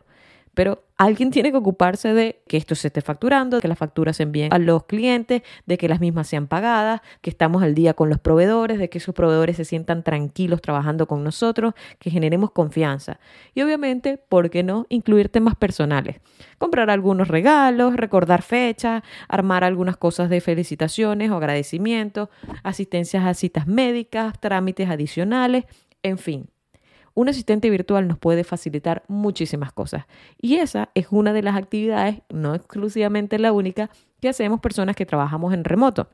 Pero 0.56 0.84
alguien 0.96 1.30
tiene 1.30 1.50
que 1.50 1.58
ocuparse 1.58 2.14
de 2.14 2.40
que 2.48 2.56
esto 2.56 2.74
se 2.74 2.86
esté 2.86 3.02
facturando, 3.02 3.60
que 3.60 3.68
las 3.68 3.76
facturas 3.76 4.16
se 4.16 4.22
envíen 4.22 4.54
a 4.54 4.58
los 4.58 4.84
clientes, 4.84 5.42
de 5.66 5.76
que 5.76 5.86
las 5.86 6.00
mismas 6.00 6.28
sean 6.28 6.46
pagadas, 6.46 7.02
que 7.20 7.28
estamos 7.28 7.62
al 7.62 7.74
día 7.74 7.92
con 7.92 8.08
los 8.08 8.20
proveedores, 8.20 8.78
de 8.78 8.88
que 8.88 8.96
esos 8.96 9.14
proveedores 9.14 9.58
se 9.58 9.66
sientan 9.66 10.02
tranquilos 10.02 10.62
trabajando 10.62 11.06
con 11.06 11.22
nosotros, 11.22 11.74
que 11.98 12.08
generemos 12.08 12.52
confianza. 12.52 13.20
Y 13.54 13.60
obviamente, 13.60 14.16
¿por 14.16 14.48
qué 14.48 14.62
no 14.62 14.86
incluir 14.88 15.28
temas 15.28 15.56
personales? 15.56 16.20
Comprar 16.56 16.88
algunos 16.88 17.28
regalos, 17.28 17.94
recordar 17.94 18.40
fechas, 18.40 19.02
armar 19.28 19.62
algunas 19.62 19.98
cosas 19.98 20.30
de 20.30 20.40
felicitaciones 20.40 21.30
o 21.30 21.36
agradecimientos, 21.36 22.30
asistencias 22.62 23.26
a 23.26 23.34
citas 23.34 23.66
médicas, 23.66 24.40
trámites 24.40 24.88
adicionales, 24.88 25.66
en 26.02 26.16
fin 26.16 26.48
un 27.16 27.30
asistente 27.30 27.70
virtual 27.70 28.06
nos 28.06 28.18
puede 28.18 28.44
facilitar 28.44 29.02
muchísimas 29.08 29.72
cosas. 29.72 30.04
Y 30.38 30.56
esa 30.56 30.90
es 30.94 31.06
una 31.10 31.32
de 31.32 31.42
las 31.42 31.56
actividades, 31.56 32.20
no 32.28 32.54
exclusivamente 32.54 33.38
la 33.38 33.52
única, 33.52 33.88
que 34.20 34.28
hacemos 34.28 34.60
personas 34.60 34.96
que 34.96 35.06
trabajamos 35.06 35.54
en 35.54 35.64
remoto. 35.64 36.10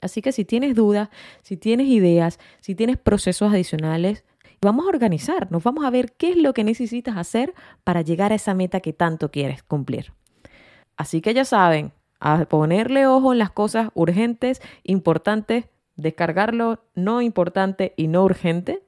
Así 0.00 0.22
que 0.22 0.32
si 0.32 0.46
tienes 0.46 0.74
dudas, 0.74 1.10
si 1.42 1.58
tienes 1.58 1.86
ideas, 1.86 2.40
si 2.60 2.74
tienes 2.74 2.96
procesos 2.96 3.52
adicionales, 3.52 4.24
vamos 4.62 4.86
a 4.86 4.88
organizarnos, 4.88 5.62
vamos 5.62 5.84
a 5.84 5.90
ver 5.90 6.12
qué 6.12 6.30
es 6.30 6.36
lo 6.38 6.54
que 6.54 6.64
necesitas 6.64 7.18
hacer 7.18 7.52
para 7.84 8.00
llegar 8.00 8.32
a 8.32 8.36
esa 8.36 8.54
meta 8.54 8.80
que 8.80 8.94
tanto 8.94 9.30
quieres 9.30 9.62
cumplir. 9.62 10.14
Así 10.96 11.20
que 11.20 11.34
ya 11.34 11.44
saben, 11.44 11.92
a 12.20 12.46
ponerle 12.46 13.06
ojo 13.06 13.34
en 13.34 13.38
las 13.38 13.50
cosas 13.50 13.90
urgentes, 13.92 14.62
importantes, 14.82 15.66
descargarlo 15.96 16.82
no 16.94 17.20
importante 17.20 17.92
y 17.98 18.08
no 18.08 18.24
urgente 18.24 18.82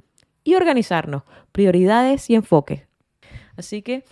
y 0.45 0.55
organizarnos, 0.55 1.23
prioridades 1.51 2.31
y 2.31 2.37
enfoques. 2.37 2.83
Así 3.57 3.83
que 3.83 4.05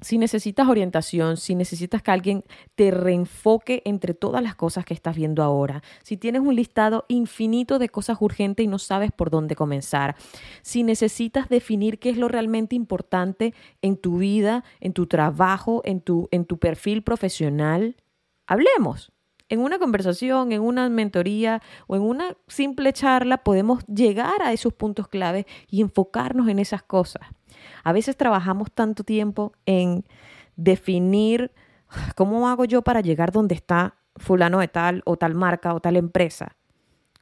si 0.00 0.16
necesitas 0.16 0.68
orientación, 0.68 1.36
si 1.36 1.56
necesitas 1.56 2.02
que 2.02 2.10
alguien 2.12 2.44
te 2.76 2.90
reenfoque 2.92 3.82
entre 3.84 4.14
todas 4.14 4.42
las 4.42 4.54
cosas 4.54 4.84
que 4.84 4.94
estás 4.94 5.16
viendo 5.16 5.42
ahora, 5.42 5.82
si 6.04 6.16
tienes 6.16 6.42
un 6.42 6.54
listado 6.54 7.04
infinito 7.08 7.80
de 7.80 7.88
cosas 7.88 8.18
urgentes 8.20 8.62
y 8.62 8.68
no 8.68 8.78
sabes 8.78 9.10
por 9.10 9.30
dónde 9.30 9.56
comenzar, 9.56 10.14
si 10.62 10.84
necesitas 10.84 11.48
definir 11.48 11.98
qué 11.98 12.10
es 12.10 12.16
lo 12.16 12.28
realmente 12.28 12.76
importante 12.76 13.54
en 13.82 13.96
tu 13.96 14.18
vida, 14.18 14.62
en 14.80 14.92
tu 14.92 15.06
trabajo, 15.06 15.82
en 15.84 16.00
tu, 16.00 16.28
en 16.30 16.44
tu 16.44 16.58
perfil 16.58 17.02
profesional, 17.02 17.96
hablemos. 18.46 19.12
En 19.50 19.60
una 19.60 19.78
conversación, 19.78 20.52
en 20.52 20.60
una 20.60 20.88
mentoría 20.90 21.62
o 21.86 21.96
en 21.96 22.02
una 22.02 22.36
simple 22.48 22.92
charla 22.92 23.38
podemos 23.38 23.84
llegar 23.86 24.42
a 24.42 24.52
esos 24.52 24.74
puntos 24.74 25.08
clave 25.08 25.46
y 25.70 25.80
enfocarnos 25.80 26.48
en 26.48 26.58
esas 26.58 26.82
cosas. 26.82 27.22
A 27.82 27.92
veces 27.92 28.16
trabajamos 28.16 28.70
tanto 28.72 29.04
tiempo 29.04 29.52
en 29.64 30.04
definir 30.56 31.52
cómo 32.14 32.48
hago 32.48 32.64
yo 32.66 32.82
para 32.82 33.00
llegar 33.00 33.32
donde 33.32 33.54
está 33.54 33.94
fulano 34.16 34.58
de 34.58 34.68
tal 34.68 35.02
o 35.06 35.16
tal 35.16 35.34
marca 35.34 35.74
o 35.74 35.80
tal 35.80 35.96
empresa. 35.96 36.56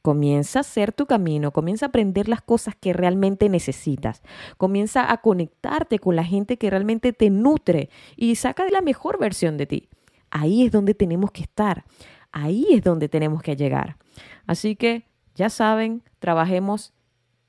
Comienza 0.01 0.59
a 0.59 0.61
hacer 0.61 0.93
tu 0.93 1.05
camino, 1.05 1.51
comienza 1.51 1.85
a 1.85 1.89
aprender 1.89 2.29
las 2.29 2.41
cosas 2.41 2.75
que 2.79 2.93
realmente 2.93 3.49
necesitas, 3.49 4.21
comienza 4.57 5.11
a 5.11 5.17
conectarte 5.17 5.99
con 5.99 6.15
la 6.15 6.23
gente 6.23 6.57
que 6.57 6.69
realmente 6.69 7.13
te 7.13 7.29
nutre 7.29 7.89
y 8.15 8.35
saca 8.35 8.65
la 8.69 8.81
mejor 8.81 9.19
versión 9.19 9.57
de 9.57 9.65
ti. 9.65 9.89
Ahí 10.29 10.65
es 10.65 10.71
donde 10.71 10.93
tenemos 10.93 11.31
que 11.31 11.41
estar, 11.41 11.85
ahí 12.31 12.67
es 12.71 12.83
donde 12.83 13.09
tenemos 13.09 13.41
que 13.41 13.55
llegar. 13.55 13.97
Así 14.45 14.75
que 14.75 15.05
ya 15.35 15.49
saben, 15.49 16.03
trabajemos 16.19 16.93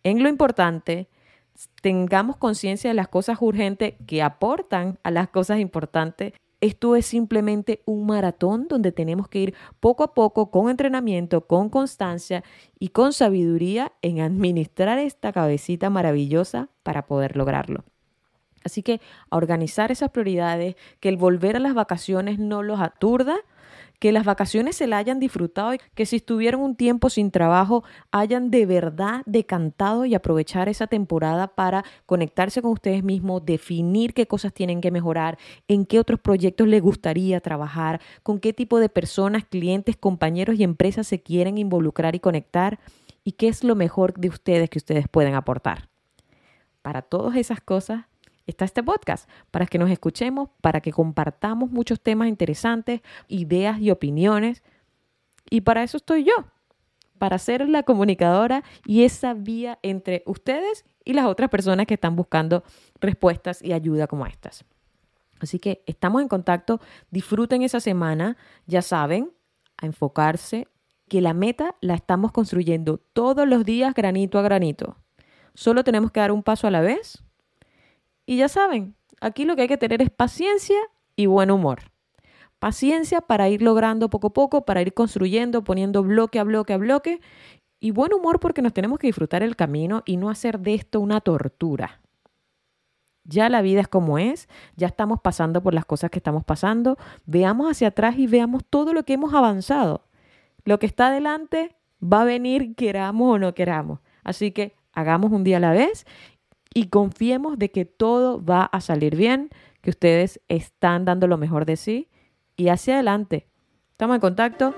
en 0.02 0.22
lo 0.22 0.28
importante, 0.28 1.08
tengamos 1.82 2.36
conciencia 2.36 2.90
de 2.90 2.94
las 2.94 3.08
cosas 3.08 3.38
urgentes 3.40 3.94
que 4.06 4.22
aportan 4.22 4.98
a 5.02 5.10
las 5.10 5.28
cosas 5.28 5.58
importantes. 5.58 6.34
Esto 6.60 6.96
es 6.96 7.06
simplemente 7.06 7.82
un 7.86 8.06
maratón 8.06 8.66
donde 8.68 8.90
tenemos 8.90 9.28
que 9.28 9.40
ir 9.40 9.54
poco 9.80 10.02
a 10.02 10.14
poco 10.14 10.50
con 10.50 10.70
entrenamiento, 10.70 11.46
con 11.46 11.68
constancia 11.70 12.42
y 12.78 12.88
con 12.88 13.12
sabiduría 13.12 13.92
en 14.02 14.20
administrar 14.20 14.98
esta 14.98 15.32
cabecita 15.32 15.88
maravillosa 15.88 16.68
para 16.82 17.06
poder 17.06 17.36
lograrlo. 17.36 17.84
Así 18.64 18.82
que 18.82 19.00
a 19.30 19.36
organizar 19.36 19.92
esas 19.92 20.10
prioridades, 20.10 20.76
que 21.00 21.08
el 21.08 21.16
volver 21.16 21.56
a 21.56 21.60
las 21.60 21.74
vacaciones 21.74 22.38
no 22.38 22.62
los 22.62 22.80
aturda, 22.80 23.36
que 23.98 24.12
las 24.12 24.24
vacaciones 24.24 24.76
se 24.76 24.86
la 24.86 24.98
hayan 24.98 25.18
disfrutado 25.20 25.74
y 25.74 25.80
que 25.94 26.06
si 26.06 26.16
estuvieron 26.16 26.60
un 26.60 26.76
tiempo 26.76 27.10
sin 27.10 27.30
trabajo 27.30 27.84
hayan 28.12 28.50
de 28.50 28.66
verdad 28.66 29.22
decantado 29.26 30.04
y 30.04 30.14
aprovechar 30.14 30.68
esa 30.68 30.86
temporada 30.86 31.48
para 31.48 31.84
conectarse 32.06 32.62
con 32.62 32.72
ustedes 32.72 33.02
mismos, 33.02 33.44
definir 33.44 34.14
qué 34.14 34.26
cosas 34.26 34.52
tienen 34.52 34.80
que 34.80 34.90
mejorar, 34.90 35.38
en 35.66 35.84
qué 35.84 35.98
otros 35.98 36.20
proyectos 36.20 36.68
les 36.68 36.82
gustaría 36.82 37.40
trabajar, 37.40 38.00
con 38.22 38.38
qué 38.38 38.52
tipo 38.52 38.78
de 38.78 38.88
personas, 38.88 39.44
clientes, 39.44 39.96
compañeros 39.96 40.58
y 40.58 40.64
empresas 40.64 41.06
se 41.06 41.20
quieren 41.20 41.58
involucrar 41.58 42.14
y 42.14 42.20
conectar 42.20 42.78
y 43.24 43.32
qué 43.32 43.48
es 43.48 43.64
lo 43.64 43.74
mejor 43.74 44.14
de 44.14 44.28
ustedes 44.28 44.70
que 44.70 44.78
ustedes 44.78 45.06
pueden 45.08 45.34
aportar. 45.34 45.88
Para 46.82 47.02
todas 47.02 47.36
esas 47.36 47.60
cosas, 47.60 48.06
está 48.48 48.64
este 48.64 48.82
podcast, 48.82 49.28
para 49.50 49.66
que 49.66 49.78
nos 49.78 49.90
escuchemos, 49.90 50.48
para 50.60 50.80
que 50.80 50.92
compartamos 50.92 51.70
muchos 51.70 52.00
temas 52.00 52.28
interesantes, 52.28 53.02
ideas 53.28 53.78
y 53.80 53.90
opiniones. 53.90 54.62
Y 55.50 55.60
para 55.60 55.82
eso 55.82 55.98
estoy 55.98 56.24
yo, 56.24 56.32
para 57.18 57.38
ser 57.38 57.68
la 57.68 57.82
comunicadora 57.82 58.64
y 58.84 59.04
esa 59.04 59.34
vía 59.34 59.78
entre 59.82 60.22
ustedes 60.26 60.84
y 61.04 61.12
las 61.12 61.26
otras 61.26 61.50
personas 61.50 61.86
que 61.86 61.94
están 61.94 62.16
buscando 62.16 62.64
respuestas 63.00 63.62
y 63.62 63.72
ayuda 63.72 64.06
como 64.06 64.26
estas. 64.26 64.64
Así 65.40 65.58
que 65.58 65.82
estamos 65.86 66.22
en 66.22 66.28
contacto, 66.28 66.80
disfruten 67.10 67.62
esa 67.62 67.80
semana, 67.80 68.36
ya 68.66 68.82
saben, 68.82 69.30
a 69.76 69.86
enfocarse, 69.86 70.66
que 71.08 71.20
la 71.20 71.32
meta 71.32 71.76
la 71.80 71.94
estamos 71.94 72.32
construyendo 72.32 72.98
todos 72.98 73.46
los 73.46 73.64
días 73.64 73.94
granito 73.94 74.38
a 74.38 74.42
granito. 74.42 74.96
Solo 75.54 75.84
tenemos 75.84 76.10
que 76.10 76.20
dar 76.20 76.32
un 76.32 76.42
paso 76.42 76.66
a 76.66 76.70
la 76.70 76.80
vez 76.80 77.22
y 78.28 78.36
ya 78.36 78.48
saben, 78.48 78.94
aquí 79.22 79.46
lo 79.46 79.56
que 79.56 79.62
hay 79.62 79.68
que 79.68 79.78
tener 79.78 80.02
es 80.02 80.10
paciencia 80.10 80.76
y 81.16 81.24
buen 81.24 81.50
humor. 81.50 81.78
Paciencia 82.58 83.22
para 83.22 83.48
ir 83.48 83.62
logrando 83.62 84.10
poco 84.10 84.26
a 84.26 84.32
poco, 84.34 84.66
para 84.66 84.82
ir 84.82 84.92
construyendo, 84.92 85.64
poniendo 85.64 86.02
bloque 86.02 86.38
a 86.38 86.44
bloque 86.44 86.74
a 86.74 86.76
bloque. 86.76 87.22
Y 87.80 87.90
buen 87.90 88.12
humor 88.12 88.38
porque 88.38 88.60
nos 88.60 88.74
tenemos 88.74 88.98
que 88.98 89.06
disfrutar 89.06 89.42
el 89.42 89.56
camino 89.56 90.02
y 90.04 90.18
no 90.18 90.28
hacer 90.28 90.60
de 90.60 90.74
esto 90.74 91.00
una 91.00 91.22
tortura. 91.22 92.02
Ya 93.24 93.48
la 93.48 93.62
vida 93.62 93.80
es 93.80 93.88
como 93.88 94.18
es, 94.18 94.46
ya 94.76 94.88
estamos 94.88 95.22
pasando 95.22 95.62
por 95.62 95.72
las 95.72 95.86
cosas 95.86 96.10
que 96.10 96.18
estamos 96.18 96.44
pasando. 96.44 96.98
Veamos 97.24 97.70
hacia 97.70 97.88
atrás 97.88 98.18
y 98.18 98.26
veamos 98.26 98.62
todo 98.68 98.92
lo 98.92 99.04
que 99.04 99.14
hemos 99.14 99.32
avanzado. 99.32 100.04
Lo 100.64 100.78
que 100.78 100.84
está 100.84 101.06
adelante 101.06 101.76
va 102.02 102.20
a 102.20 102.26
venir 102.26 102.74
queramos 102.74 103.36
o 103.36 103.38
no 103.38 103.54
queramos. 103.54 104.00
Así 104.22 104.50
que 104.50 104.76
hagamos 104.92 105.32
un 105.32 105.44
día 105.44 105.56
a 105.56 105.60
la 105.60 105.72
vez 105.72 106.04
y 106.74 106.88
confiemos 106.88 107.58
de 107.58 107.70
que 107.70 107.84
todo 107.84 108.44
va 108.44 108.64
a 108.64 108.80
salir 108.80 109.16
bien, 109.16 109.50
que 109.80 109.90
ustedes 109.90 110.40
están 110.48 111.04
dando 111.04 111.26
lo 111.26 111.38
mejor 111.38 111.64
de 111.64 111.76
sí 111.76 112.08
y 112.56 112.68
hacia 112.68 112.94
adelante. 112.94 113.46
Estamos 113.92 114.16
en 114.16 114.20
contacto. 114.20 114.74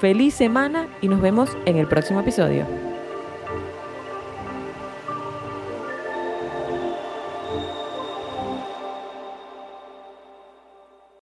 Feliz 0.00 0.34
semana 0.34 0.88
y 1.00 1.08
nos 1.08 1.20
vemos 1.20 1.56
en 1.66 1.76
el 1.76 1.88
próximo 1.88 2.20
episodio. 2.20 2.87